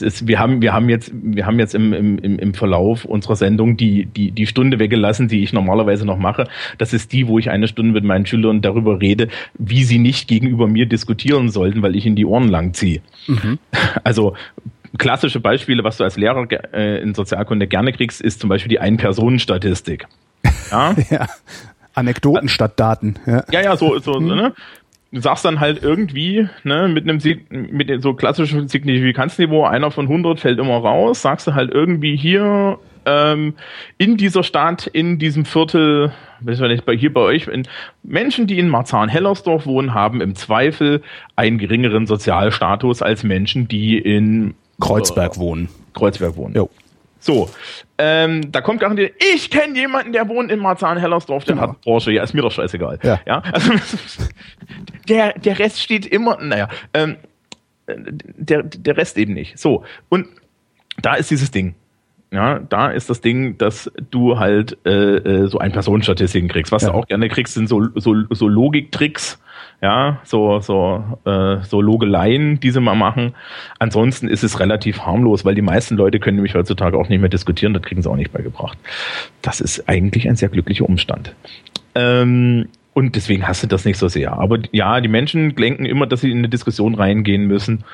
[0.00, 3.76] Ist, wir haben, wir haben jetzt, wir haben jetzt im, im, im Verlauf unserer Sendung
[3.76, 6.48] die, die, die Stunde weggelassen, die ich normalerweise noch mache.
[6.78, 10.28] Das ist die, wo ich eine Stunde mit meinen Schülern darüber rede, wie sie nicht
[10.28, 13.00] gegenüber mir diskutieren sollten, weil ich ihnen die Ohren lang ziehe.
[13.26, 13.58] Mhm.
[14.02, 14.34] Also
[14.98, 18.80] klassische Beispiele, was du als Lehrer äh, in Sozialkunde gerne kriegst, ist zum Beispiel die
[18.80, 20.06] Ein-Personen-Statistik.
[20.70, 20.94] Ja?
[21.10, 21.26] ja.
[21.94, 23.16] Anekdoten statt Daten.
[23.26, 24.26] Ja, ja, ja so, so, mhm.
[24.26, 24.52] ne?
[25.14, 30.58] Sagst dann halt irgendwie, ne, mit einem mit so klassischem Signifikanzniveau, einer von 100 fällt
[30.58, 33.54] immer raus, sagst du halt irgendwie hier ähm,
[33.98, 37.66] in dieser Stadt, in diesem Viertel, weiß ich nicht, bei, hier bei euch, in,
[38.02, 41.02] Menschen, die in Marzahn-Hellersdorf wohnen, haben im Zweifel
[41.36, 45.68] einen geringeren Sozialstatus als Menschen, die in Kreuzberg äh, wohnen.
[45.94, 46.54] Kreuzberg wohnen.
[46.54, 46.70] Jo.
[47.24, 47.48] So,
[47.96, 51.68] ähm, da kommt garantiert, ich kenne jemanden, der wohnt in Marzahn-Hellersdorf, der genau.
[51.68, 52.98] hat Porsche, ja, ist mir doch scheißegal.
[53.02, 53.18] Ja.
[53.24, 53.42] ja?
[53.50, 53.72] Also,
[55.08, 57.16] der, der Rest steht immer, naja, ähm,
[57.88, 59.58] der, der Rest eben nicht.
[59.58, 60.26] So, und
[61.00, 61.74] da ist dieses Ding.
[62.30, 66.72] Ja, da ist das Ding, dass du halt äh, äh so ein Personenstatistiken kriegst.
[66.72, 66.90] Was ja.
[66.90, 69.40] du auch gerne kriegst, sind so, so, so Logiktricks,
[69.82, 73.34] ja, so, so, äh, so Logeleien, die sie mal machen.
[73.78, 77.28] Ansonsten ist es relativ harmlos, weil die meisten Leute können nämlich heutzutage auch nicht mehr
[77.28, 78.78] diskutieren, das kriegen sie auch nicht beigebracht.
[79.42, 81.34] Das ist eigentlich ein sehr glücklicher Umstand.
[81.94, 84.32] Ähm, und deswegen hast du das nicht so sehr.
[84.32, 87.84] Aber ja, die Menschen denken immer, dass sie in eine Diskussion reingehen müssen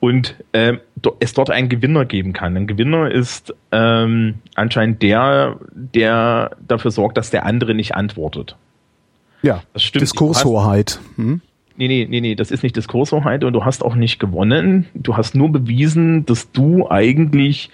[0.00, 0.74] und äh,
[1.20, 2.56] es dort einen Gewinner geben kann.
[2.56, 8.56] Ein Gewinner ist ähm, anscheinend der, der dafür sorgt, dass der andere nicht antwortet.
[9.46, 10.02] Ja, das stimmt.
[10.02, 10.98] Diskurshoheit.
[11.14, 11.40] Hm?
[11.76, 14.86] Nee, nee, nee, nee, das ist nicht Diskurshoheit und du hast auch nicht gewonnen.
[14.94, 17.70] Du hast nur bewiesen, dass du eigentlich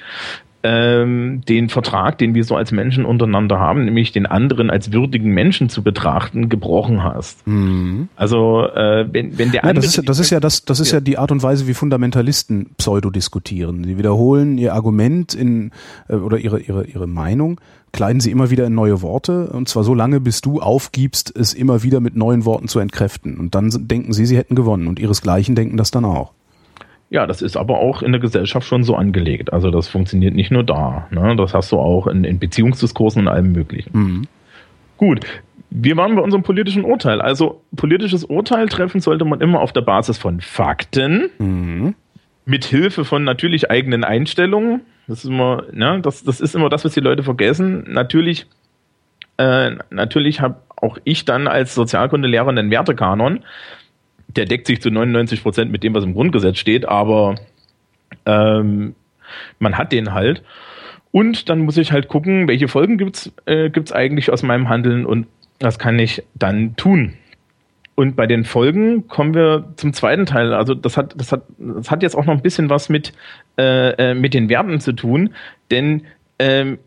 [0.62, 5.33] ähm, den Vertrag, den wir so als Menschen untereinander haben, nämlich den anderen als würdigen
[5.33, 7.46] Menschen zu betrachten, gebrochen hast.
[7.46, 8.09] Mhm.
[8.16, 9.85] Also äh, wenn, wenn der andere.
[9.85, 10.98] Ja, das, ist, das ist ja das, das ist ja.
[10.98, 13.85] ja die Art und Weise, wie Fundamentalisten pseudo diskutieren.
[13.85, 15.72] Sie wiederholen ihr Argument in
[16.09, 17.61] äh, oder ihre, ihre, ihre Meinung,
[17.92, 21.55] kleiden sie immer wieder in neue Worte und zwar so lange, bis du aufgibst, es
[21.55, 23.38] immer wieder mit neuen Worten zu entkräften.
[23.38, 26.33] Und dann denken sie, sie hätten gewonnen und ihresgleichen denken das dann auch.
[27.12, 29.53] Ja, das ist aber auch in der Gesellschaft schon so angelegt.
[29.53, 31.09] Also das funktioniert nicht nur da.
[31.11, 31.37] Ne?
[31.37, 33.90] Das hast du auch in, in Beziehungsdiskursen und allem Möglichen.
[33.92, 34.22] Mhm.
[34.96, 35.20] Gut,
[35.68, 37.20] wir waren bei unserem politischen Urteil.
[37.20, 41.94] Also politisches Urteil treffen sollte man immer auf der Basis von Fakten, mhm.
[42.46, 44.81] mit Hilfe von natürlich eigenen Einstellungen.
[45.07, 47.85] Das ist immer, ne, das, das ist immer das, was die Leute vergessen.
[47.88, 48.46] Natürlich,
[49.37, 53.40] äh, natürlich habe auch ich dann als Sozialkundelehrer einen Wertekanon
[54.37, 57.37] der deckt sich zu 99 Prozent mit dem, was im Grundgesetz steht, aber
[58.27, 58.95] ähm,
[59.59, 60.42] man hat den halt.
[61.11, 65.05] Und dann muss ich halt gucken, welche Folgen gibt's äh, gibt's eigentlich aus meinem Handeln
[65.05, 65.27] und
[65.61, 67.14] was kann ich dann tun.
[67.95, 70.55] Und bei den Folgen kommen wir zum zweiten Teil.
[70.55, 73.12] Also das hat, das hat, das hat jetzt auch noch ein bisschen was mit,
[73.59, 75.35] äh, äh mit den Werten zu tun,
[75.71, 76.05] denn
[76.38, 76.79] ähm,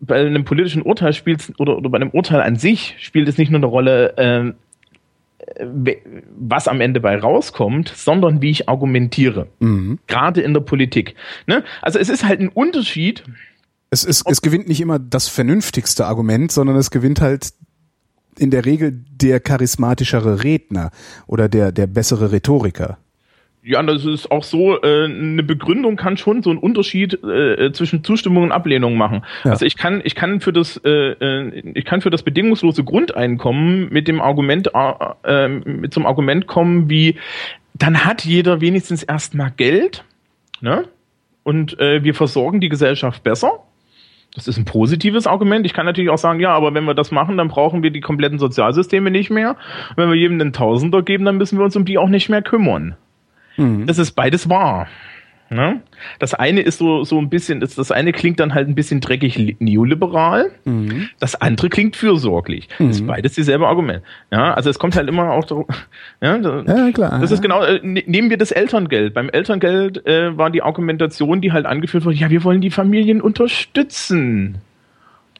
[0.00, 3.50] bei einem politischen Urteil spielt oder, oder bei einem Urteil an sich spielt es nicht
[3.50, 4.54] nur eine Rolle, ähm,
[6.38, 9.48] was am Ende bei rauskommt, sondern wie ich argumentiere.
[9.60, 9.98] Mhm.
[10.06, 11.14] Gerade in der Politik.
[11.46, 11.64] Ne?
[11.82, 13.24] Also es ist halt ein Unterschied.
[13.90, 17.52] Es, ist, es gewinnt nicht immer das vernünftigste Argument, sondern es gewinnt halt
[18.38, 20.90] in der Regel der charismatischere Redner
[21.26, 22.98] oder der, der bessere Rhetoriker.
[23.62, 28.02] Ja, das ist auch so, äh, eine Begründung kann schon so einen Unterschied äh, zwischen
[28.02, 29.22] Zustimmung und Ablehnung machen.
[29.44, 29.50] Ja.
[29.50, 33.90] Also ich kann, ich kann für das, äh, äh ich kann für das bedingungslose Grundeinkommen
[33.90, 37.16] mit dem Argument, äh, äh, mit zum Argument kommen wie,
[37.74, 40.04] dann hat jeder wenigstens erstmal Geld,
[40.60, 40.84] ne?
[41.42, 43.64] Und äh, wir versorgen die Gesellschaft besser.
[44.34, 45.66] Das ist ein positives Argument.
[45.66, 48.00] Ich kann natürlich auch sagen, ja, aber wenn wir das machen, dann brauchen wir die
[48.00, 49.56] kompletten Sozialsysteme nicht mehr.
[49.90, 52.28] Und wenn wir jedem einen Tausender geben, dann müssen wir uns um die auch nicht
[52.28, 52.96] mehr kümmern.
[53.56, 53.86] Mhm.
[53.86, 54.88] Das ist beides wahr.
[55.52, 55.82] Ne?
[56.20, 59.00] Das eine ist so, so ein bisschen, das, das eine klingt dann halt ein bisschen
[59.00, 61.08] dreckig neoliberal, mhm.
[61.18, 62.68] das andere klingt fürsorglich.
[62.78, 62.86] Mhm.
[62.86, 64.04] Das ist beides dieselbe Argument.
[64.30, 65.66] Ja, also es kommt halt immer auch darum,
[66.20, 67.18] ja, da, ja klar.
[67.20, 69.12] Das ist genau, äh, ne, nehmen wir das Elterngeld.
[69.12, 73.20] Beim Elterngeld äh, war die Argumentation, die halt angeführt wurde, ja, wir wollen die Familien
[73.20, 74.58] unterstützen.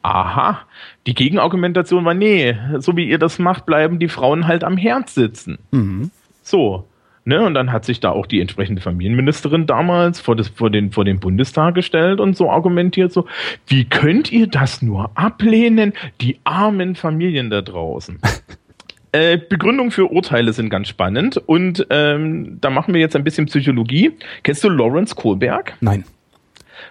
[0.03, 0.59] Aha.
[1.07, 5.09] Die Gegenargumentation war, nee, so wie ihr das macht, bleiben die Frauen halt am Herd
[5.09, 5.57] sitzen.
[5.71, 6.11] Mhm.
[6.43, 6.85] So.
[7.23, 10.91] Ne, und dann hat sich da auch die entsprechende Familienministerin damals vor, das, vor, den,
[10.91, 13.27] vor den Bundestag gestellt und so argumentiert so,
[13.67, 18.19] wie könnt ihr das nur ablehnen, die armen Familien da draußen?
[19.11, 23.45] äh, Begründung für Urteile sind ganz spannend und ähm, da machen wir jetzt ein bisschen
[23.45, 24.13] Psychologie.
[24.41, 25.73] Kennst du Lawrence Kohlberg?
[25.79, 26.05] Nein.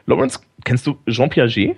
[0.06, 1.76] Lawrence, kennst du Jean Piaget?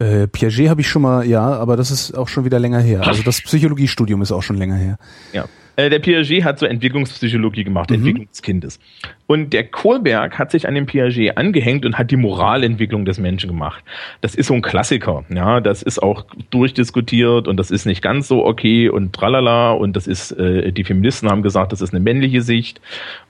[0.00, 3.02] Äh, Piaget habe ich schon mal, ja, aber das ist auch schon wieder länger her.
[3.06, 4.98] Also das Psychologiestudium ist auch schon länger her.
[5.32, 5.44] Ja.
[5.76, 7.96] Äh, der Piaget hat so Entwicklungspsychologie gemacht, mhm.
[7.96, 8.78] Entwicklung des Kindes.
[9.26, 13.48] Und der Kohlberg hat sich an den Piaget angehängt und hat die Moralentwicklung des Menschen
[13.48, 13.82] gemacht.
[14.20, 18.28] Das ist so ein Klassiker, ja, das ist auch durchdiskutiert und das ist nicht ganz
[18.28, 22.00] so okay und tralala und das ist, äh, die Feministen haben gesagt, das ist eine
[22.00, 22.80] männliche Sicht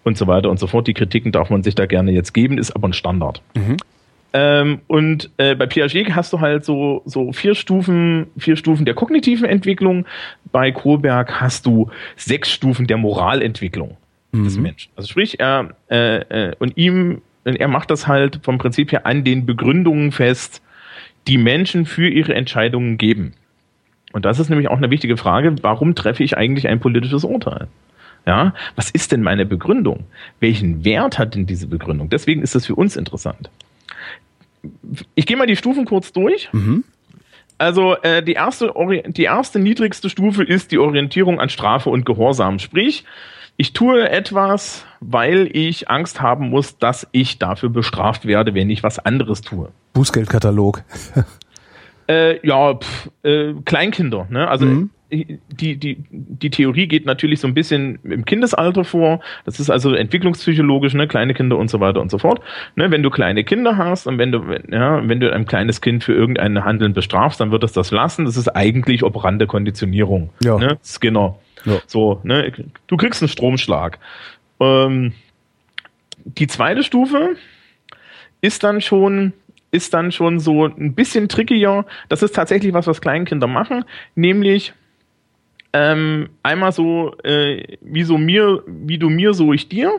[0.02, 0.86] und so weiter und so fort.
[0.86, 3.42] Die Kritiken darf man sich da gerne jetzt geben, ist aber ein Standard.
[3.54, 3.76] Mhm.
[4.32, 8.94] Ähm, und äh, bei Piaget hast du halt so, so vier Stufen, vier Stufen der
[8.94, 10.06] kognitiven Entwicklung.
[10.50, 13.96] Bei Kohlberg hast du sechs Stufen der Moralentwicklung
[14.32, 14.44] mhm.
[14.44, 14.90] des Menschen.
[14.96, 19.24] Also sprich, er äh, äh, und ihm, er macht das halt vom Prinzip her an
[19.24, 20.62] den Begründungen fest,
[21.28, 23.34] die Menschen für ihre Entscheidungen geben.
[24.12, 27.68] Und das ist nämlich auch eine wichtige Frage, warum treffe ich eigentlich ein politisches Urteil?
[28.24, 30.04] Ja, was ist denn meine Begründung?
[30.38, 32.08] Welchen Wert hat denn diese Begründung?
[32.08, 33.50] Deswegen ist das für uns interessant
[35.14, 36.48] ich gehe mal die Stufen kurz durch.
[36.52, 36.84] Mhm.
[37.58, 38.72] Also äh, die erste
[39.08, 42.58] die erste niedrigste Stufe ist die Orientierung an Strafe und Gehorsam.
[42.58, 43.04] Sprich,
[43.56, 48.82] ich tue etwas, weil ich Angst haben muss, dass ich dafür bestraft werde, wenn ich
[48.82, 49.70] was anderes tue.
[49.92, 50.82] Bußgeldkatalog.
[52.08, 54.26] äh, ja, pff, äh, Kleinkinder.
[54.30, 54.48] Ne?
[54.48, 59.20] Also mhm die, die, die Theorie geht natürlich so ein bisschen im Kindesalter vor.
[59.44, 62.40] Das ist also entwicklungspsychologisch, ne, kleine Kinder und so weiter und so fort.
[62.76, 66.02] Ne, wenn du kleine Kinder hast und wenn du, ja, wenn du ein kleines Kind
[66.02, 68.24] für irgendein Handeln bestrafst, dann wird es das lassen.
[68.24, 70.30] Das ist eigentlich operante Konditionierung.
[70.42, 70.56] Ja.
[70.56, 70.78] Ne?
[70.82, 71.36] Skinner.
[71.66, 71.80] Ja.
[71.86, 72.52] So, ne,
[72.86, 73.98] du kriegst einen Stromschlag.
[74.60, 75.12] Ähm,
[76.24, 77.36] die zweite Stufe
[78.40, 79.34] ist dann schon,
[79.70, 81.84] ist dann schon so ein bisschen trickier.
[82.08, 84.72] Das ist tatsächlich was, was Kleinkinder machen, nämlich
[85.72, 89.98] ähm, einmal so, äh, wie so mir, wie du mir, so ich dir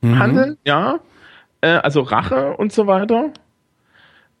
[0.00, 0.18] mhm.
[0.18, 1.00] handeln, ja.
[1.60, 3.32] Äh, also Rache und so weiter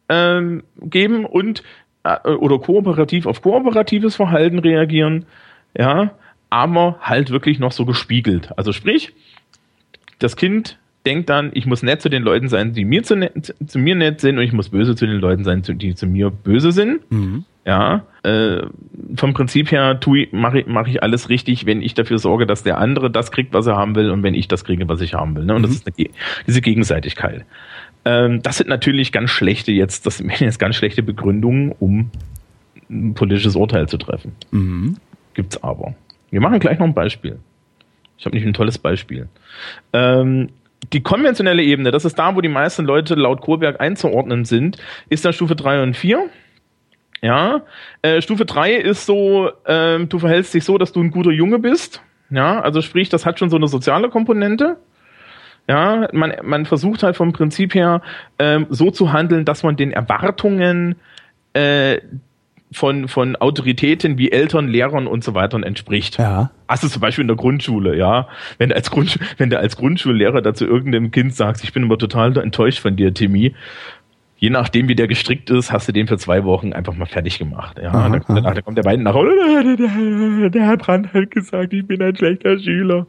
[0.08, 1.62] ähm, geben und
[2.04, 5.26] äh, oder kooperativ auf kooperatives Verhalten reagieren,
[5.76, 6.12] ja,
[6.50, 8.56] aber halt wirklich noch so gespiegelt.
[8.56, 9.14] Also sprich,
[10.18, 13.54] das Kind denkt dann, ich muss nett zu den Leuten sein, die mir zu, nett,
[13.66, 16.30] zu mir nett sind und ich muss böse zu den Leuten sein, die zu mir
[16.30, 17.10] böse sind.
[17.10, 17.44] Mhm.
[17.66, 18.62] Ja, äh,
[19.16, 19.98] vom Prinzip her
[20.32, 23.54] mache ich, mach ich alles richtig, wenn ich dafür sorge, dass der andere das kriegt,
[23.54, 25.44] was er haben will und wenn ich das kriege, was ich haben will.
[25.44, 25.54] Ne?
[25.54, 25.66] Und mhm.
[25.66, 26.08] das ist eine,
[26.46, 27.44] diese Gegenseitigkeit.
[28.04, 32.10] Ähm, das sind natürlich ganz schlechte jetzt, das sind jetzt ganz schlechte Begründungen, um
[32.90, 34.32] ein politisches Urteil zu treffen.
[34.50, 34.96] Mhm.
[35.32, 35.94] Gibt's aber.
[36.30, 37.38] Wir machen gleich noch ein Beispiel.
[38.18, 39.28] Ich habe nicht ein tolles Beispiel.
[39.92, 40.50] Ähm,
[40.92, 45.24] die konventionelle Ebene, das ist da, wo die meisten Leute laut Kohlberg einzuordnen sind, ist
[45.24, 46.28] dann Stufe 3 und 4.
[47.22, 47.62] Ja,
[48.02, 51.58] äh, Stufe 3 ist so, äh, du verhältst dich so, dass du ein guter Junge
[51.58, 52.02] bist.
[52.30, 54.76] Ja, also sprich, das hat schon so eine soziale Komponente.
[55.68, 58.02] Ja, man, man versucht halt vom Prinzip her
[58.38, 60.96] ähm, so zu handeln, dass man den Erwartungen
[61.54, 62.00] äh,
[62.74, 66.18] von, von Autoritäten wie Eltern, Lehrern und so weiter entspricht.
[66.18, 66.50] Ja.
[66.66, 68.28] Also zum Beispiel in der Grundschule, ja.
[68.58, 71.98] Wenn du als, Grund, wenn du als Grundschullehrer dazu irgendeinem Kind sagst, ich bin immer
[71.98, 73.54] total enttäuscht von dir, Timmy,
[74.36, 77.38] je nachdem, wie der gestrickt ist, hast du den für zwei Wochen einfach mal fertig
[77.38, 77.78] gemacht.
[77.80, 81.30] Ja, aha, dann, danach, dann kommt der beiden nach, der, der, der Herr Brandt hat
[81.30, 83.06] gesagt, ich bin ein schlechter Schüler.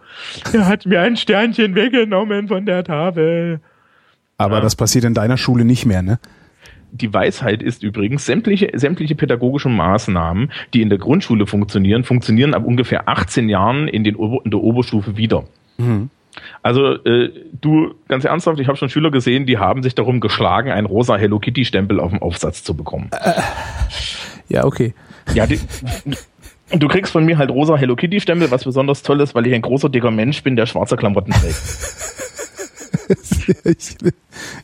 [0.53, 3.59] Er hat mir ein Sternchen weggenommen von der Tafel.
[4.37, 4.61] Aber ja.
[4.61, 6.19] das passiert in deiner Schule nicht mehr, ne?
[6.95, 12.63] Die Weisheit ist übrigens, sämtliche, sämtliche pädagogische Maßnahmen, die in der Grundschule funktionieren, funktionieren ab
[12.65, 15.43] ungefähr 18 Jahren in, den, in der Oberstufe wieder.
[15.77, 16.09] Mhm.
[16.61, 20.71] Also äh, du, ganz ernsthaft, ich habe schon Schüler gesehen, die haben sich darum geschlagen,
[20.71, 23.09] einen rosa Hello Kitty Stempel auf dem Aufsatz zu bekommen.
[23.11, 23.41] Äh,
[24.47, 24.93] ja, okay.
[25.33, 25.59] Ja, die,
[26.71, 29.53] du kriegst von mir halt rosa Hello Kitty Stempel, was besonders toll ist, weil ich
[29.53, 31.61] ein großer dicker Mensch bin, der schwarze Klamotten trägt.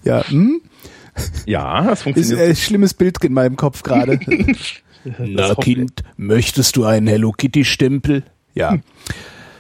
[0.04, 0.62] ja, hm?
[1.46, 2.40] Ja, das funktioniert.
[2.40, 4.20] Ist ein schlimmes Bild in meinem Kopf gerade.
[5.18, 8.24] Na Kind, möchtest du einen Hello Kitty Stempel?
[8.54, 8.78] Ja.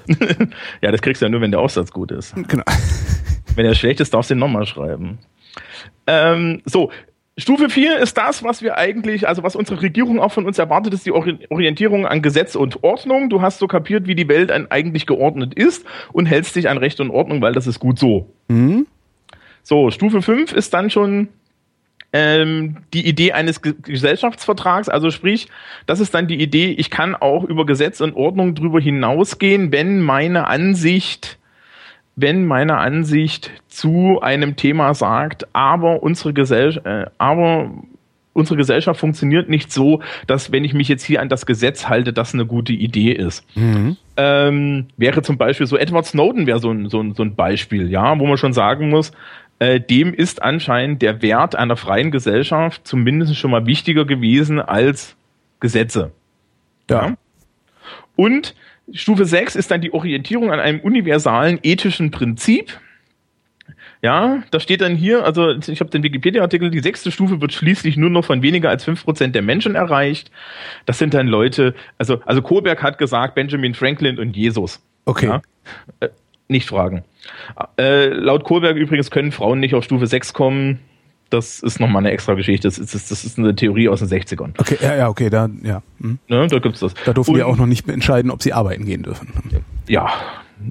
[0.81, 2.35] ja, das kriegst du ja nur, wenn der Aufsatz gut ist.
[2.47, 2.63] Genau.
[3.53, 5.19] Wenn er schlecht ist, darfst du ihn nochmal schreiben.
[6.07, 6.89] Ähm, so,
[7.37, 10.93] Stufe 4 ist das, was wir eigentlich, also was unsere Regierung auch von uns erwartet,
[10.93, 13.29] ist die Orientierung an Gesetz und Ordnung.
[13.29, 16.99] Du hast so kapiert, wie die Welt eigentlich geordnet ist und hältst dich an Recht
[16.99, 18.29] und Ordnung, weil das ist gut so.
[18.47, 18.87] Mhm.
[19.63, 21.29] So, Stufe 5 ist dann schon
[22.13, 25.47] ähm, die Idee eines Ge Gesellschaftsvertrags, also sprich,
[25.85, 30.01] das ist dann die Idee, ich kann auch über Gesetz und Ordnung drüber hinausgehen, wenn
[30.01, 31.37] meine Ansicht
[32.15, 37.71] wenn meine Ansicht zu einem Thema sagt, aber unsere Gesellschaft, äh, aber
[38.33, 42.13] unsere Gesellschaft funktioniert nicht so, dass wenn ich mich jetzt hier an das Gesetz halte,
[42.13, 43.45] das eine gute Idee ist.
[43.55, 43.97] Mhm.
[44.17, 47.89] Ähm, wäre zum Beispiel so Edward Snowden wäre so ein, so, ein, so ein Beispiel,
[47.89, 49.11] ja, wo man schon sagen muss,
[49.61, 55.15] äh, dem ist anscheinend der Wert einer freien Gesellschaft zumindest schon mal wichtiger gewesen als
[55.59, 56.11] Gesetze.
[56.89, 57.09] Ja.
[57.09, 57.17] ja?
[58.15, 58.55] Und
[58.91, 62.79] Stufe 6 ist dann die Orientierung an einem universalen ethischen Prinzip.
[64.01, 67.97] Ja, da steht dann hier, also ich habe den Wikipedia-Artikel, die sechste Stufe wird schließlich
[67.97, 70.31] nur noch von weniger als fünf Prozent der Menschen erreicht.
[70.87, 74.83] Das sind dann Leute, also, also Kohlberg hat gesagt, Benjamin Franklin und Jesus.
[75.05, 75.27] Okay.
[75.27, 75.41] Ja,
[75.99, 76.09] äh,
[76.51, 77.03] nicht fragen.
[77.77, 80.79] Äh, laut Kohlberg übrigens können Frauen nicht auf Stufe 6 kommen.
[81.29, 82.67] Das ist nochmal eine extra Geschichte.
[82.67, 84.51] Das ist, das ist eine Theorie aus den 60ern.
[84.57, 85.81] Okay, ja, ja, okay, da, ja.
[86.01, 86.19] Hm.
[86.27, 86.93] Ne, da gibt's das.
[87.05, 89.29] Da durften wir auch noch nicht entscheiden, ob sie arbeiten gehen dürfen.
[89.87, 90.11] Ja,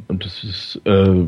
[0.09, 1.25] und das ist, äh,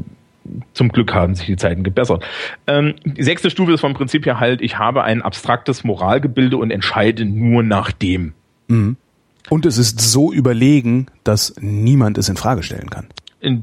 [0.74, 2.24] zum Glück haben sich die Zeiten gebessert.
[2.66, 6.70] Ähm, die sechste Stufe ist vom Prinzip her halt, ich habe ein abstraktes Moralgebilde und
[6.70, 8.34] entscheide nur nach dem.
[8.68, 8.96] Mhm.
[9.48, 13.06] Und es ist so überlegen, dass niemand es in Frage stellen kann.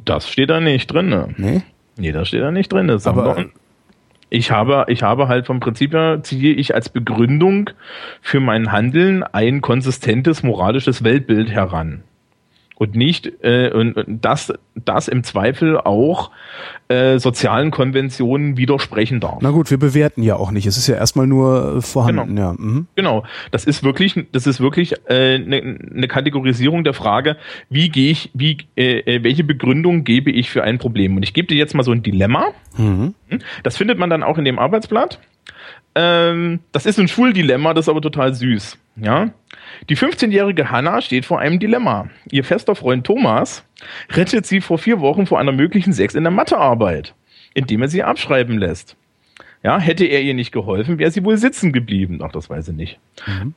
[0.05, 1.09] Das steht da nicht drin.
[1.09, 1.33] Ne?
[1.37, 1.61] Nee?
[1.97, 2.87] Nee, das steht da nicht drin.
[2.87, 3.45] Das Aber
[4.29, 7.69] ich habe, ich habe halt vom Prinzip her ziehe ich als Begründung
[8.21, 12.03] für mein Handeln ein konsistentes moralisches Weltbild heran
[12.79, 16.31] und nicht äh, und das das im Zweifel auch
[16.87, 19.39] äh, sozialen Konventionen widersprechen darf.
[19.41, 20.65] Na gut, wir bewerten ja auch nicht.
[20.65, 22.35] Es ist ja erstmal nur vorhanden.
[22.35, 22.41] Genau.
[22.41, 22.55] Ja.
[22.57, 22.87] Mhm.
[22.95, 23.23] genau.
[23.51, 27.35] Das ist wirklich das ist wirklich äh, eine ne Kategorisierung der Frage,
[27.69, 31.17] wie gehe ich, wie äh, äh, welche Begründung gebe ich für ein Problem?
[31.17, 32.53] Und ich gebe dir jetzt mal so ein Dilemma.
[32.77, 33.13] Mhm.
[33.63, 35.19] Das findet man dann auch in dem Arbeitsblatt.
[35.95, 38.77] Ähm, das ist ein Schuldilemma, das ist aber total süß.
[38.97, 39.31] Ja.
[39.89, 42.09] Die 15-jährige Hannah steht vor einem Dilemma.
[42.31, 43.63] Ihr fester Freund Thomas
[44.11, 47.13] rettet sie vor vier Wochen vor einer möglichen Sex in der Mathearbeit,
[47.53, 48.95] indem er sie abschreiben lässt.
[49.63, 52.19] Ja, hätte er ihr nicht geholfen, wäre sie wohl sitzen geblieben.
[52.23, 52.99] Ach, das weiß ich nicht.
[53.27, 53.53] Mhm.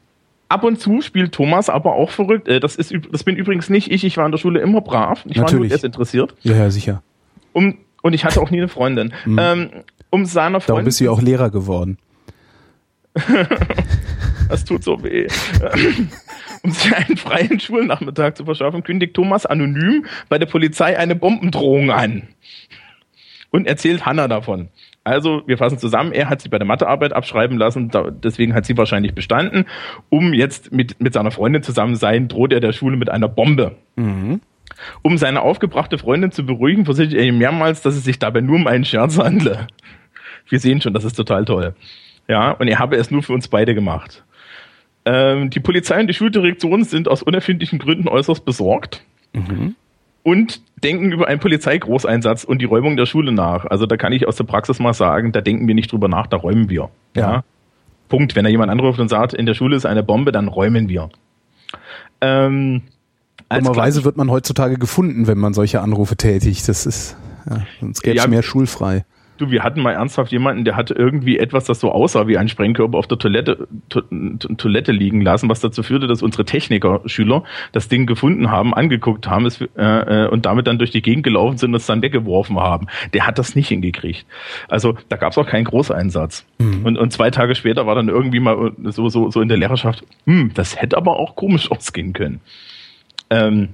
[0.49, 2.49] Ab und zu spielt Thomas aber auch verrückt.
[2.49, 4.05] Äh, das, ist, das bin übrigens nicht ich.
[4.05, 5.25] Ich war in der Schule immer brav.
[5.27, 5.71] Ich Natürlich.
[5.71, 6.35] war nur interessiert.
[6.43, 7.03] Ja, ja, sicher.
[7.53, 9.15] Um, und ich hatte auch nie eine Freundin.
[9.25, 9.39] Mhm.
[9.41, 9.71] Ähm,
[10.11, 10.67] um seiner Freundin.
[10.67, 11.99] Darum bist du ja auch Lehrer geworden.
[14.49, 15.27] das tut so weh.
[16.63, 21.91] um sich einen freien Schulnachmittag zu verschaffen, kündigt Thomas anonym bei der Polizei eine Bombendrohung
[21.91, 22.29] an
[23.51, 24.69] und erzählt Hannah davon.
[25.05, 27.91] Also, wir fassen zusammen, er hat sie bei der Mathearbeit abschreiben lassen,
[28.23, 29.67] deswegen hat sie wahrscheinlich bestanden.
[30.11, 33.77] Um jetzt mit, mit seiner Freundin zusammen sein, droht er der Schule mit einer Bombe.
[33.97, 34.41] Mhm.
[35.03, 38.57] Um seine aufgebrachte Freundin zu beruhigen, versichert er ihm mehrmals, dass es sich dabei nur
[38.57, 39.67] um einen Scherz handle.
[40.49, 41.75] Wir sehen schon, das ist total toll.
[42.33, 44.25] Ja, und er habe es nur für uns beide gemacht.
[45.05, 49.05] Ähm, die Polizei und die Schuldirektion sind aus unerfindlichen Gründen äußerst besorgt.
[49.35, 49.75] Mhm.
[50.23, 53.67] Und denken über einen Polizeigroßeinsatz und die Räumung der Schule nach.
[53.67, 56.27] Also da kann ich aus der Praxis mal sagen, da denken wir nicht drüber nach,
[56.27, 56.89] da räumen wir.
[57.15, 57.21] Ja.
[57.21, 57.45] ja.
[58.09, 58.35] Punkt.
[58.35, 61.11] Wenn da jemand anruft und sagt, in der Schule ist eine Bombe, dann räumen wir.
[62.23, 62.81] Ähm,
[63.51, 66.67] Dummerweise wird man heutzutage gefunden, wenn man solche Anrufe tätigt.
[66.67, 67.15] Das ist,
[67.51, 69.05] ja, sonst gäbe es ja, mehr schulfrei.
[69.43, 72.49] Du, wir hatten mal ernsthaft jemanden, der hatte irgendwie etwas, das so aussah wie ein
[72.49, 74.03] Sprengkörper auf der Toilette, to
[74.57, 79.47] Toilette liegen lassen, was dazu führte, dass unsere Techniker-Schüler das Ding gefunden haben, angeguckt haben
[79.47, 82.57] es, äh, äh, und damit dann durch die Gegend gelaufen sind und es dann weggeworfen
[82.61, 82.87] haben.
[83.15, 84.27] Der hat das nicht hingekriegt.
[84.69, 86.47] Also da gab es auch keinen Großeinsatz.
[86.59, 86.87] Mhm.
[86.87, 90.05] Und, und zwei Tage später war dann irgendwie mal so, so, so in der Lehrerschaft,
[90.25, 92.41] hm, das hätte aber auch komisch ausgehen können.
[93.29, 93.71] Ähm,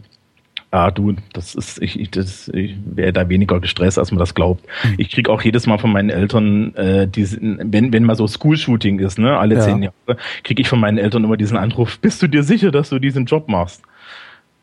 [0.71, 4.35] Ah, du, das ist, ich, ich, das, ich wäre da weniger gestresst, als man das
[4.35, 4.67] glaubt.
[4.85, 4.95] Mhm.
[4.99, 8.99] Ich krieg auch jedes Mal von meinen Eltern, äh, diesen, wenn, wenn mal so School-Shooting
[8.99, 9.61] ist, ne, alle ja.
[9.63, 12.91] zehn Jahre, kriege ich von meinen Eltern immer diesen Anruf, bist du dir sicher, dass
[12.91, 13.83] du diesen Job machst?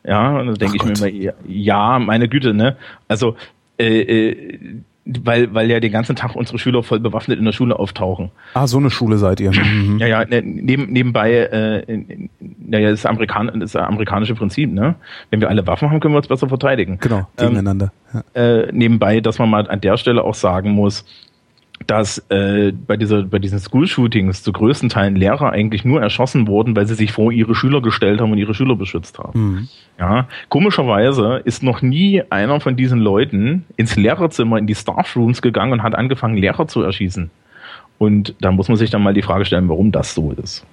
[0.03, 1.01] Ja, und dann denke ich Gott.
[1.01, 2.77] mir immer, ja, meine Güte, ne?
[3.07, 3.35] Also,
[3.79, 4.59] äh, äh,
[5.05, 8.31] weil, weil ja den ganzen Tag unsere Schüler voll bewaffnet in der Schule auftauchen.
[8.55, 9.51] Ah, so eine Schule seid ihr.
[9.65, 9.97] Mhm.
[9.99, 11.99] Ja, ja, ne, neben, nebenbei, äh,
[12.39, 14.95] naja, das ist, Amerikan das amerikanische Prinzip, ne?
[15.29, 16.97] Wenn wir alle Waffen haben, können wir uns besser verteidigen.
[16.99, 17.91] Genau, ähm, gegeneinander.
[18.13, 18.41] Ähm, ja.
[18.41, 21.03] äh, nebenbei, dass man mal an der Stelle auch sagen muss,
[21.87, 26.75] dass äh, bei dieser bei diesen School-Shootings zu größten Teilen Lehrer eigentlich nur erschossen wurden,
[26.75, 29.39] weil sie sich vor ihre Schüler gestellt haben und ihre Schüler beschützt haben.
[29.39, 29.67] Mhm.
[29.99, 35.73] Ja, komischerweise ist noch nie einer von diesen Leuten ins Lehrerzimmer, in die Staffrooms gegangen
[35.73, 37.29] und hat angefangen, Lehrer zu erschießen.
[37.97, 40.65] Und da muss man sich dann mal die Frage stellen, warum das so ist.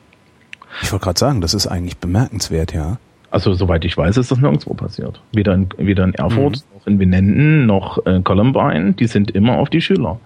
[0.80, 2.98] Ich wollte gerade sagen, das ist eigentlich bemerkenswert, ja.
[3.32, 5.22] Also soweit ich weiß, ist das nirgendwo passiert.
[5.32, 6.76] Weder in, weder in Erfurt, mhm.
[6.76, 10.20] noch in Venenden, noch äh, Columbine, die sind immer auf die Schüler.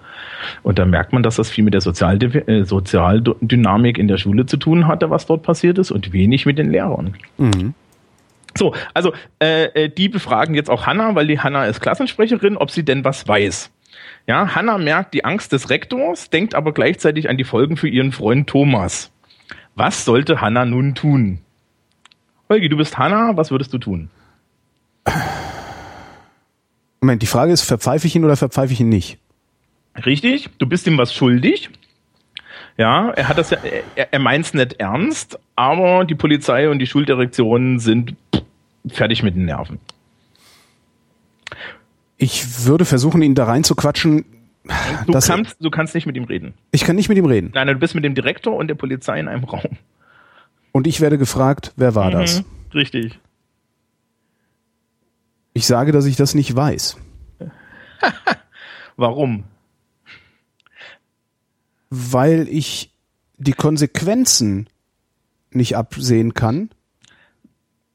[0.61, 4.45] Und da merkt man, dass das viel mit der Sozial äh, Sozialdynamik in der Schule
[4.45, 7.15] zu tun hatte, was dort passiert ist, und wenig mit den Lehrern.
[7.37, 7.73] Mhm.
[8.57, 12.71] So, also äh, äh die befragen jetzt auch Hanna, weil die Hanna ist Klassensprecherin, ob
[12.71, 13.71] sie denn was weiß.
[14.27, 18.11] Ja, Hanna merkt die Angst des Rektors, denkt aber gleichzeitig an die Folgen für ihren
[18.11, 19.13] Freund Thomas.
[19.75, 21.39] Was sollte Hanna nun tun?
[22.49, 24.09] Holgi, du bist Hanna, was würdest du tun?
[27.01, 29.17] Moment, die Frage ist, verpfeife ich ihn oder verpfeife ich ihn nicht?
[30.05, 31.69] Richtig, du bist ihm was schuldig.
[32.77, 33.57] Ja, er hat das ja,
[33.95, 38.15] er, er meint's nicht ernst, aber die Polizei und die Schuldirektionen sind
[38.87, 39.79] fertig mit den Nerven.
[42.17, 44.25] Ich würde versuchen, ihn da reinzuquatschen.
[45.05, 46.53] Du kannst, du kannst nicht mit ihm reden.
[46.71, 47.51] Ich kann nicht mit ihm reden.
[47.53, 49.77] Nein, du bist mit dem Direktor und der Polizei in einem Raum.
[50.77, 52.43] Und ich werde gefragt, wer war mhm, das?
[52.71, 53.19] Richtig.
[55.53, 56.97] Ich sage, dass ich das nicht weiß.
[58.95, 59.45] Warum?
[61.89, 62.93] Weil ich
[63.39, 64.69] die Konsequenzen
[65.49, 66.69] nicht absehen kann,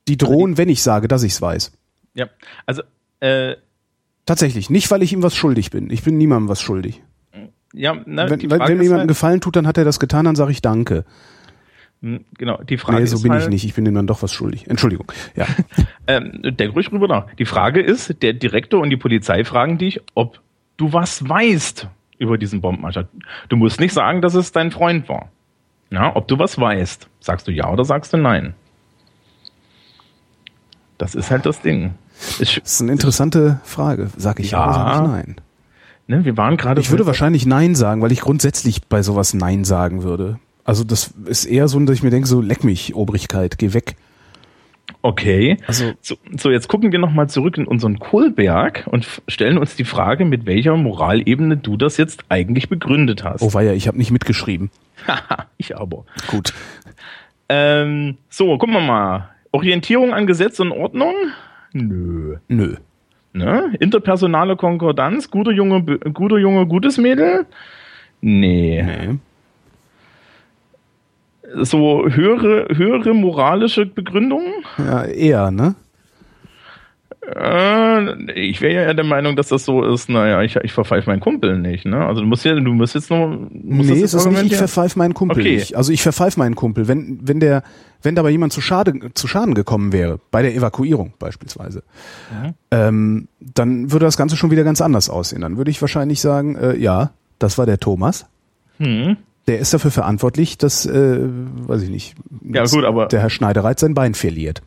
[0.09, 1.71] die drohen, wenn ich sage, dass ich es weiß.
[2.15, 2.27] Ja,
[2.67, 2.83] also
[3.21, 3.55] äh,
[4.27, 5.89] tatsächlich nicht, weil ich ihm was schuldig bin.
[5.91, 7.01] Ich bin niemandem was schuldig.
[7.75, 10.35] Ja, na, wenn, wenn mir jemandem halt, Gefallen tut, dann hat er das getan, dann
[10.35, 11.05] sage ich Danke.
[12.03, 13.65] Hm, genau, die Frage nee, so ist bin halt, ich nicht.
[13.65, 14.69] Ich bin ihm dann doch was schuldig.
[14.69, 15.11] Entschuldigung.
[15.37, 15.47] Ja.
[16.07, 17.33] ähm, denk ruhig rüber nach.
[17.35, 20.41] Die Frage ist, der Direktor und die Polizei fragen dich, ob
[20.77, 21.89] du was weißt
[22.19, 23.07] über diesen Bombenanschlag.
[23.49, 25.31] Du musst nicht sagen, dass es dein Freund war.
[25.91, 27.09] Ja, ob du was weißt.
[27.21, 28.55] Sagst du ja oder sagst du nein?
[30.99, 31.95] Das ist halt das Ding.
[32.41, 34.11] Ich, das ist eine interessante Frage.
[34.17, 35.37] Sag ich ja, ja oder sag ich nein?
[36.09, 36.81] Ne, wir waren gerade.
[36.81, 40.39] Ich würde wahrscheinlich nein sagen, weil ich grundsätzlich bei sowas nein sagen würde.
[40.65, 43.97] Also das ist eher so, dass ich mir denke, so leck mich, Obrigkeit, geh weg.
[45.01, 45.57] Okay.
[45.67, 49.85] Also so, so jetzt gucken wir nochmal zurück in unseren Kohlberg und stellen uns die
[49.85, 53.43] Frage, mit welcher Moralebene du das jetzt eigentlich begründet hast.
[53.43, 54.71] Oh weia, ich habe nicht mitgeschrieben.
[55.07, 56.05] Haha, ich aber.
[56.29, 56.55] Gut.
[57.49, 59.31] Ähm, so, gucken wir mal.
[59.51, 61.15] Orientierung an Gesetz und Ordnung?
[61.73, 62.37] Nö.
[62.49, 62.77] Nö.
[63.33, 63.75] Ne?
[63.81, 67.47] Interpersonale Konkordanz, guter Junge, guter Junge, gutes Mädel?
[68.21, 68.83] Nee.
[68.83, 69.19] nee
[71.57, 74.43] so höhere, höhere moralische Begründung?
[74.79, 75.75] Ja, eher, ne?
[77.25, 81.21] Äh, ich wäre ja der Meinung, dass das so ist, naja, ich, ich verpfeife meinen
[81.21, 82.05] Kumpel nicht, ne?
[82.05, 83.29] Also du musst ja, du musst jetzt noch.
[83.29, 85.57] Musst nee, es ist nicht, ich verpfeife meinen Kumpel okay.
[85.57, 85.77] nicht.
[85.77, 86.89] Also ich verpfeife meinen Kumpel.
[86.89, 87.63] Wenn, wenn der,
[88.03, 91.85] wenn dabei jemand zu Schade, zu Schaden gekommen wäre, bei der Evakuierung beispielsweise,
[92.33, 92.55] mhm.
[92.73, 95.43] ähm, dann würde das Ganze schon wieder ganz anders aussehen.
[95.43, 98.27] Dann würde ich wahrscheinlich sagen, äh, ja, das war der Thomas.
[98.79, 103.31] Mhm der ist dafür verantwortlich, dass, äh, weiß ich nicht, ja, gut, aber der Herr
[103.31, 104.63] Schneidereit sein Bein verliert.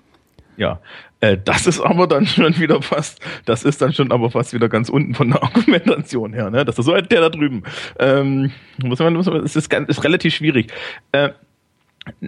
[0.57, 0.79] Ja,
[1.21, 4.69] äh, das ist aber dann schon wieder fast, das ist dann schon aber fast wieder
[4.69, 6.65] ganz unten von der Argumentation her, ne?
[6.65, 7.63] Das ist so der da drüben.
[7.99, 8.51] Ähm,
[8.83, 10.71] muss man, muss man, es ist, ganz, ist relativ schwierig.
[11.11, 11.29] Äh,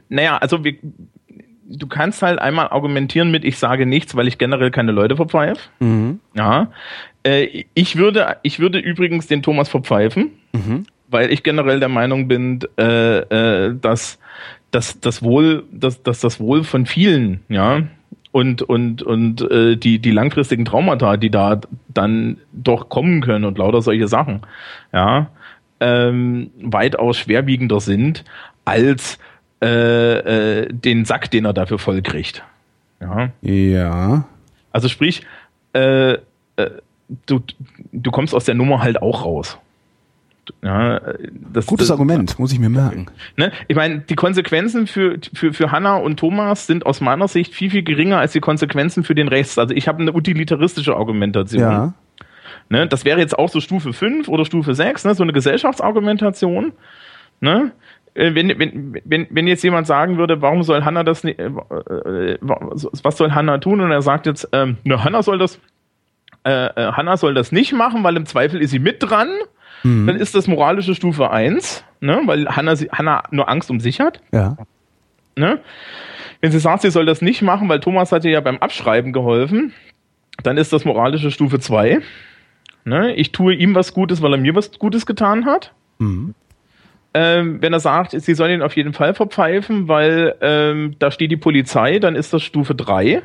[0.09, 0.75] naja, also wir,
[1.67, 5.61] du kannst halt einmal argumentieren mit, ich sage nichts, weil ich generell keine Leute verpfeife.
[5.79, 6.19] Mhm.
[6.33, 6.71] Ja.
[7.23, 10.31] Äh, ich würde, ich würde übrigens den Thomas verpfeifen.
[10.53, 14.19] Mhm weil ich generell der Meinung bin, äh, äh, dass,
[14.71, 17.83] dass das Wohl, dass, dass das Wohl von vielen, ja,
[18.31, 23.57] und und und äh, die die langfristigen Traumata, die da dann doch kommen können und
[23.57, 24.41] lauter solche Sachen,
[24.93, 25.31] ja,
[25.79, 28.23] ähm, weitaus schwerwiegender sind
[28.65, 29.17] als
[29.61, 32.43] äh, äh, den Sack, den er dafür voll kriegt.
[33.01, 33.29] Ja.
[33.41, 34.27] Ja.
[34.71, 35.23] Also sprich,
[35.73, 36.17] äh, äh,
[37.25, 37.41] du
[37.91, 39.57] du kommst aus der Nummer halt auch raus.
[40.63, 41.01] Ja,
[41.53, 43.07] das, Gutes das, Argument, muss ich mir merken.
[43.35, 43.51] Ne?
[43.67, 47.69] Ich meine, die Konsequenzen für, für, für Hannah und Thomas sind aus meiner Sicht viel,
[47.69, 49.59] viel geringer als die Konsequenzen für den Rest.
[49.59, 51.61] Also ich habe eine utilitaristische Argumentation.
[51.61, 51.93] Ja.
[52.69, 52.87] Ne?
[52.87, 55.15] Das wäre jetzt auch so Stufe 5 oder Stufe 6, ne?
[55.15, 56.73] so eine Gesellschaftsargumentation.
[57.39, 57.71] Ne?
[58.17, 61.45] Äh, wenn, wenn, wenn, wenn jetzt jemand sagen würde, warum soll Hannah das nicht, äh,
[61.45, 63.79] äh, was soll Hannah tun?
[63.79, 65.59] Und er sagt jetzt, ähm, ne, Hannah soll das,
[66.43, 69.29] äh, äh Hannah soll das nicht machen, weil im Zweifel ist sie mit dran
[69.87, 70.07] Mhm.
[70.07, 74.19] Dann ist das moralische Stufe 1, ne, weil Hannah, Hannah nur Angst um sich hat.
[74.33, 74.57] Ja.
[75.35, 75.59] Ne?
[76.41, 79.13] Wenn sie sagt, sie soll das nicht machen, weil Thomas hat ihr ja beim Abschreiben
[79.13, 79.73] geholfen,
[80.43, 81.99] dann ist das moralische Stufe 2.
[82.83, 83.15] Ne?
[83.15, 85.73] Ich tue ihm was Gutes, weil er mir was Gutes getan hat.
[85.99, 86.35] Mhm.
[87.13, 91.31] Ähm, wenn er sagt, sie sollen ihn auf jeden Fall verpfeifen, weil ähm, da steht
[91.31, 93.21] die Polizei, dann ist das Stufe 3.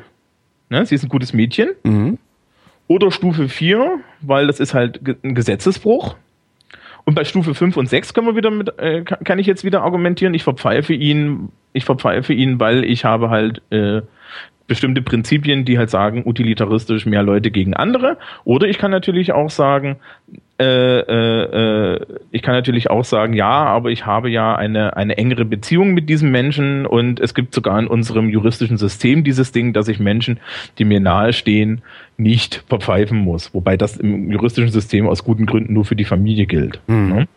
[0.69, 0.85] Ne?
[0.85, 1.71] Sie ist ein gutes Mädchen.
[1.83, 2.17] Mhm.
[2.87, 6.15] Oder Stufe 4, weil das ist halt ein Gesetzesbruch.
[7.05, 9.83] Und bei Stufe 5 und 6 können wir wieder mit, äh, kann ich jetzt wieder
[9.83, 14.01] argumentieren, ich verpfeife ihn, ich verpfeife ihn, weil ich habe halt äh,
[14.67, 18.17] bestimmte Prinzipien, die halt sagen, utilitaristisch mehr Leute gegen andere.
[18.45, 19.97] Oder ich kann natürlich auch sagen,
[20.59, 21.62] äh, äh, äh,
[22.43, 26.29] kann natürlich auch sagen, ja, aber ich habe ja eine, eine engere Beziehung mit diesem
[26.29, 30.39] Menschen und es gibt sogar in unserem juristischen System dieses Ding, dass ich Menschen,
[30.77, 31.81] die mir nahestehen,
[32.17, 33.53] nicht verpfeifen muss.
[33.55, 36.79] Wobei das im juristischen System aus guten Gründen nur für die Familie gilt.
[36.87, 37.09] Mhm.
[37.09, 37.27] Ne?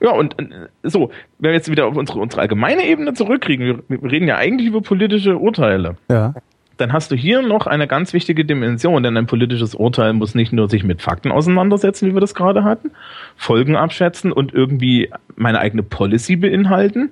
[0.00, 3.82] Ja, und äh, so, wenn wir jetzt wieder auf unsere, unsere allgemeine Ebene zurückkriegen, wir,
[3.88, 5.96] wir reden ja eigentlich über politische Urteile.
[6.10, 6.34] Ja.
[6.76, 10.52] Dann hast du hier noch eine ganz wichtige Dimension, denn ein politisches Urteil muss nicht
[10.52, 12.90] nur sich mit Fakten auseinandersetzen, wie wir das gerade hatten,
[13.36, 17.10] Folgen abschätzen und irgendwie meine eigene Policy beinhalten,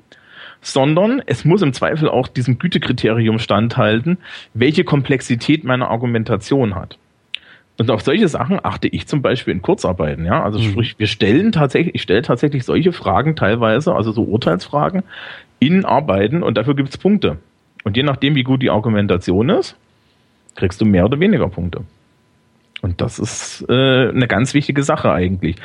[0.60, 4.18] sondern es muss im Zweifel auch diesem Gütekriterium standhalten,
[4.52, 6.98] welche Komplexität meine Argumentation hat.
[7.76, 10.42] Und auf solche Sachen achte ich zum Beispiel in Kurzarbeiten, ja.
[10.42, 10.64] Also mhm.
[10.64, 15.02] sprich, wir stellen tatsächlich, ich stelle tatsächlich solche Fragen teilweise, also so Urteilsfragen
[15.58, 17.38] in Arbeiten und dafür gibt's Punkte.
[17.84, 19.76] Und je nachdem, wie gut die Argumentation ist,
[20.56, 21.82] kriegst du mehr oder weniger Punkte.
[22.82, 25.56] Und das ist äh, eine ganz wichtige Sache eigentlich.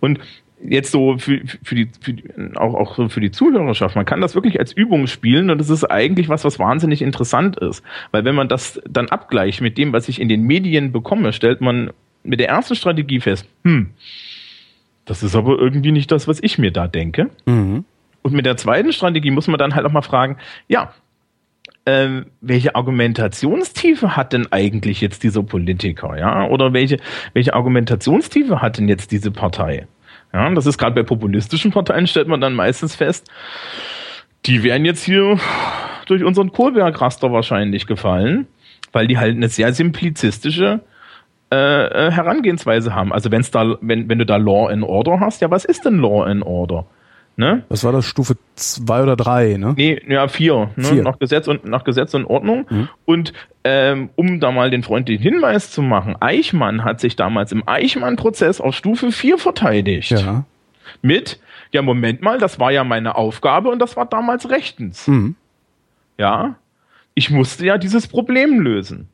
[0.00, 0.20] Und
[0.62, 2.24] jetzt so für, für, die, für die,
[2.56, 5.70] auch, auch so für die Zuhörerschaft, man kann das wirklich als Übung spielen und das
[5.70, 7.84] ist eigentlich was, was wahnsinnig interessant ist.
[8.10, 11.60] Weil wenn man das dann abgleicht mit dem, was ich in den Medien bekomme, stellt
[11.60, 11.90] man
[12.24, 13.90] mit der ersten Strategie fest, hm,
[15.04, 17.30] das ist aber irgendwie nicht das, was ich mir da denke.
[17.46, 17.84] Mhm.
[18.22, 20.92] Und mit der zweiten Strategie muss man dann halt auch mal fragen, ja,
[21.88, 26.46] äh, welche Argumentationstiefe hat denn eigentlich jetzt dieser Politiker, ja?
[26.48, 26.98] Oder welche,
[27.32, 29.86] welche Argumentationstiefe hat denn jetzt diese Partei?
[30.32, 33.30] Ja, das ist gerade bei populistischen Parteien stellt man dann meistens fest,
[34.44, 35.38] die wären jetzt hier
[36.06, 38.46] durch unseren Kohlberg-Raster wahrscheinlich gefallen,
[38.92, 40.80] weil die halt eine sehr simplizistische
[41.50, 43.12] äh, äh Herangehensweise haben.
[43.12, 45.98] Also wenn's da, wenn, wenn du da Law and Order hast, ja, was ist denn
[45.98, 46.84] Law and Order?
[47.38, 47.62] Ne?
[47.68, 48.04] Was war das?
[48.04, 49.72] Stufe zwei oder drei, ne?
[49.76, 50.84] Nee, ja, vier, ne?
[50.84, 51.02] vier.
[51.04, 52.66] Nach Gesetz und nach Gesetz und Ordnung.
[52.68, 52.88] Mhm.
[53.04, 53.32] Und
[53.62, 58.60] ähm, um da mal den freundlichen Hinweis zu machen, Eichmann hat sich damals im Eichmann-Prozess
[58.60, 60.10] auf Stufe vier verteidigt.
[60.10, 60.46] Ja.
[61.00, 61.38] Mit,
[61.70, 65.06] ja, Moment mal, das war ja meine Aufgabe und das war damals rechtens.
[65.06, 65.36] Mhm.
[66.18, 66.56] Ja.
[67.14, 69.06] Ich musste ja dieses Problem lösen.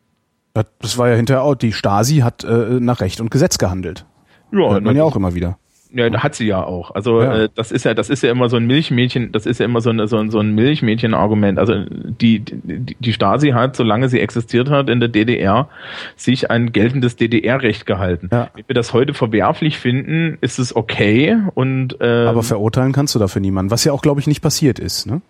[0.78, 4.06] Das war ja hinterher auch, die Stasi hat äh, nach Recht und Gesetz gehandelt.
[4.50, 5.58] Ja, Hört man ja auch immer wieder.
[5.94, 6.90] Ja, hat sie ja auch.
[6.90, 7.42] Also ja.
[7.44, 9.80] Äh, das ist ja, das ist ja immer so ein Milchmädchen, das ist ja immer
[9.80, 11.58] so ein, so ein, so ein Milchmädchen-Argument.
[11.58, 15.68] Also die, die, die Stasi hat, solange sie existiert hat in der DDR,
[16.16, 18.28] sich ein geltendes DDR-Recht gehalten.
[18.32, 18.50] Ja.
[18.54, 23.20] Wenn wir das heute verwerflich finden, ist es okay und ähm, Aber verurteilen kannst du
[23.20, 25.22] dafür niemanden, was ja auch, glaube ich, nicht passiert ist, ne?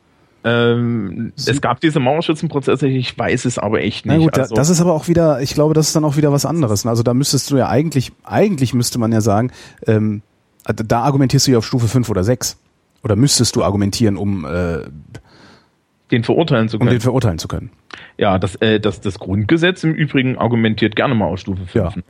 [0.46, 4.14] Ähm, es gab diese Mauerschützenprozesse, ich weiß es aber echt nicht.
[4.14, 6.32] Na gut, also, das ist aber auch wieder, ich glaube, das ist dann auch wieder
[6.32, 6.84] was anderes.
[6.84, 9.52] Also da müsstest du ja eigentlich, eigentlich müsste man ja sagen,
[9.86, 10.20] ähm,
[10.64, 12.58] da argumentierst du ja auf Stufe 5 oder 6.
[13.02, 14.78] Oder müsstest du argumentieren, um äh,
[16.10, 16.88] den verurteilen zu können.
[16.88, 17.70] Um den verurteilen zu können.
[18.16, 21.74] Ja, das, äh, das, das Grundgesetz im Übrigen argumentiert gerne mal auf Stufe 5.
[21.74, 21.92] Ja.
[21.94, 22.02] Ne?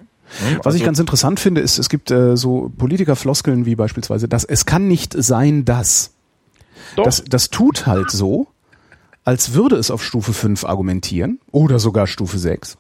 [0.59, 4.45] Was also, ich ganz interessant finde, ist, es gibt äh, so Politikerfloskeln wie beispielsweise, dass
[4.45, 6.15] es kann nicht sein, dass.
[6.97, 7.05] Doch.
[7.05, 8.47] Das, das tut halt so,
[9.25, 12.79] als würde es auf Stufe 5 argumentieren oder sogar Stufe 6.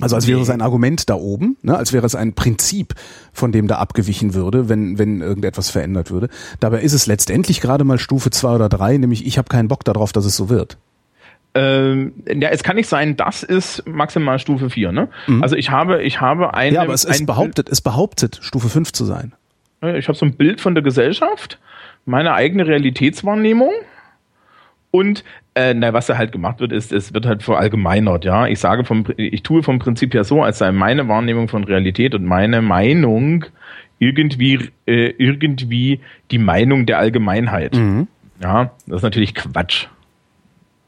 [0.00, 1.76] Also als wäre es ein Argument da oben, ne?
[1.76, 2.94] als wäre es ein Prinzip,
[3.32, 6.28] von dem da abgewichen würde, wenn, wenn irgendetwas verändert würde.
[6.60, 9.84] Dabei ist es letztendlich gerade mal Stufe zwei oder drei, nämlich ich habe keinen Bock
[9.84, 10.78] darauf, dass es so wird.
[11.54, 15.08] Ähm, ja, es kann nicht sein, das ist maximal Stufe 4, ne?
[15.26, 15.42] Mhm.
[15.42, 16.76] Also ich habe, ich habe eine.
[16.76, 19.34] Ja, aber es, es behauptet, es behauptet, Stufe 5 zu sein.
[19.82, 21.58] Ich habe so ein Bild von der Gesellschaft,
[22.06, 23.72] meine eigene Realitätswahrnehmung
[24.92, 25.24] und
[25.54, 28.46] äh, na, was da halt gemacht wird, ist, es wird halt verallgemeinert, ja.
[28.46, 32.14] Ich sage vom, ich tue vom Prinzip her so, als sei meine Wahrnehmung von Realität
[32.14, 33.44] und meine Meinung
[33.98, 36.00] irgendwie, äh, irgendwie
[36.30, 37.74] die Meinung der Allgemeinheit.
[37.74, 38.08] Mhm.
[38.42, 39.86] Ja, das ist natürlich Quatsch.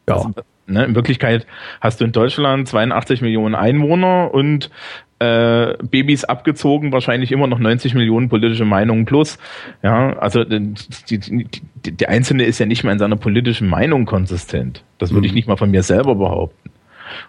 [0.08, 0.16] Ja.
[0.34, 1.46] Das, ne, in Wirklichkeit
[1.80, 4.70] hast du in Deutschland 82 Millionen Einwohner und
[5.18, 9.38] äh, Babys abgezogen, wahrscheinlich immer noch 90 Millionen politische Meinungen plus.
[9.82, 10.60] Ja, also äh,
[11.08, 11.46] die, die,
[11.84, 14.82] die, der Einzelne ist ja nicht mehr in seiner politischen Meinung konsistent.
[14.98, 15.26] Das würde mhm.
[15.26, 16.70] ich nicht mal von mir selber behaupten.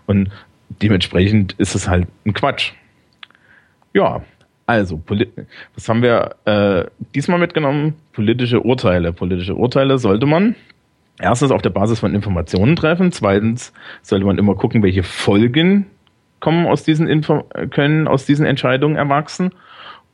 [0.07, 0.29] Und
[0.81, 2.73] dementsprechend ist es halt ein Quatsch.
[3.93, 4.21] Ja,
[4.67, 5.01] also,
[5.75, 7.93] was haben wir äh, diesmal mitgenommen?
[8.13, 9.13] Politische Urteile.
[9.13, 10.55] Politische Urteile sollte man
[11.19, 13.11] erstens auf der Basis von Informationen treffen.
[13.11, 15.85] Zweitens sollte man immer gucken, welche Folgen
[16.45, 19.49] kommen aus diesen Info können aus diesen Entscheidungen erwachsen.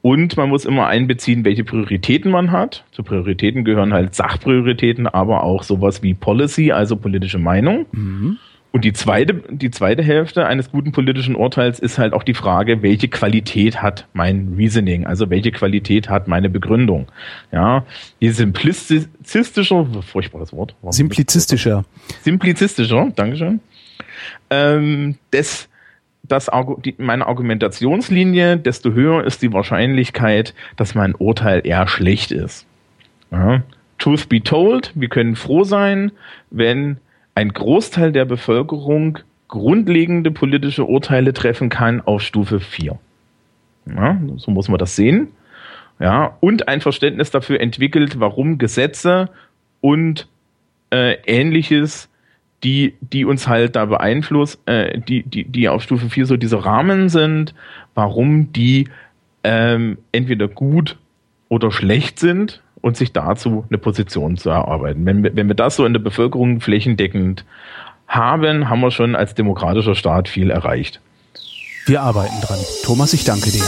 [0.02, 2.86] Und man muss immer einbeziehen, welche Prioritäten man hat.
[2.94, 7.86] Zu Prioritäten gehören halt Sachprioritäten, aber auch sowas wie Policy, also politische Meinung.
[7.92, 8.38] Mhm.
[8.72, 12.82] Und die zweite, die zweite Hälfte eines guten politischen Urteils ist halt auch die Frage,
[12.82, 17.08] welche Qualität hat mein Reasoning, also welche Qualität hat meine Begründung.
[17.52, 17.86] Ja,
[18.22, 20.76] je simplizistischer, furchtbares Wort.
[20.92, 21.84] Simplizistischer.
[22.22, 23.60] Simplizistischer, Dankeschön.
[24.50, 25.68] Ähm, des,
[26.32, 26.50] das,
[26.84, 32.66] die, meine Argumentationslinie, desto höher ist die Wahrscheinlichkeit, dass mein Urteil eher schlecht ist.
[33.32, 33.64] Ja.
[33.98, 36.12] Truth be told, wir können froh sein,
[36.50, 36.98] wenn
[37.36, 42.98] ein Großteil der Bevölkerung grundlegende politische Urteile treffen kann auf Stufe 4.
[43.86, 45.30] Ja, so muss man das sehen.
[46.00, 49.30] Ja, und ein Verständnis dafür entwickelt, warum Gesetze
[49.82, 50.28] und
[50.90, 52.10] äh, ähnliches,
[52.64, 56.64] die, die uns halt da beeinflussen, äh, die, die, die auf Stufe 4 so diese
[56.64, 57.54] Rahmen sind,
[57.96, 58.88] warum die
[59.44, 60.98] ähm, entweder gut
[61.50, 65.06] oder schlecht sind und sich dazu eine Position zu erarbeiten.
[65.06, 67.46] Wenn wir, wenn wir das so in der Bevölkerung flächendeckend
[68.08, 71.02] haben, haben wir schon als demokratischer Staat viel erreicht.
[71.86, 72.60] Wir arbeiten dran.
[72.84, 73.66] Thomas, ich danke dir.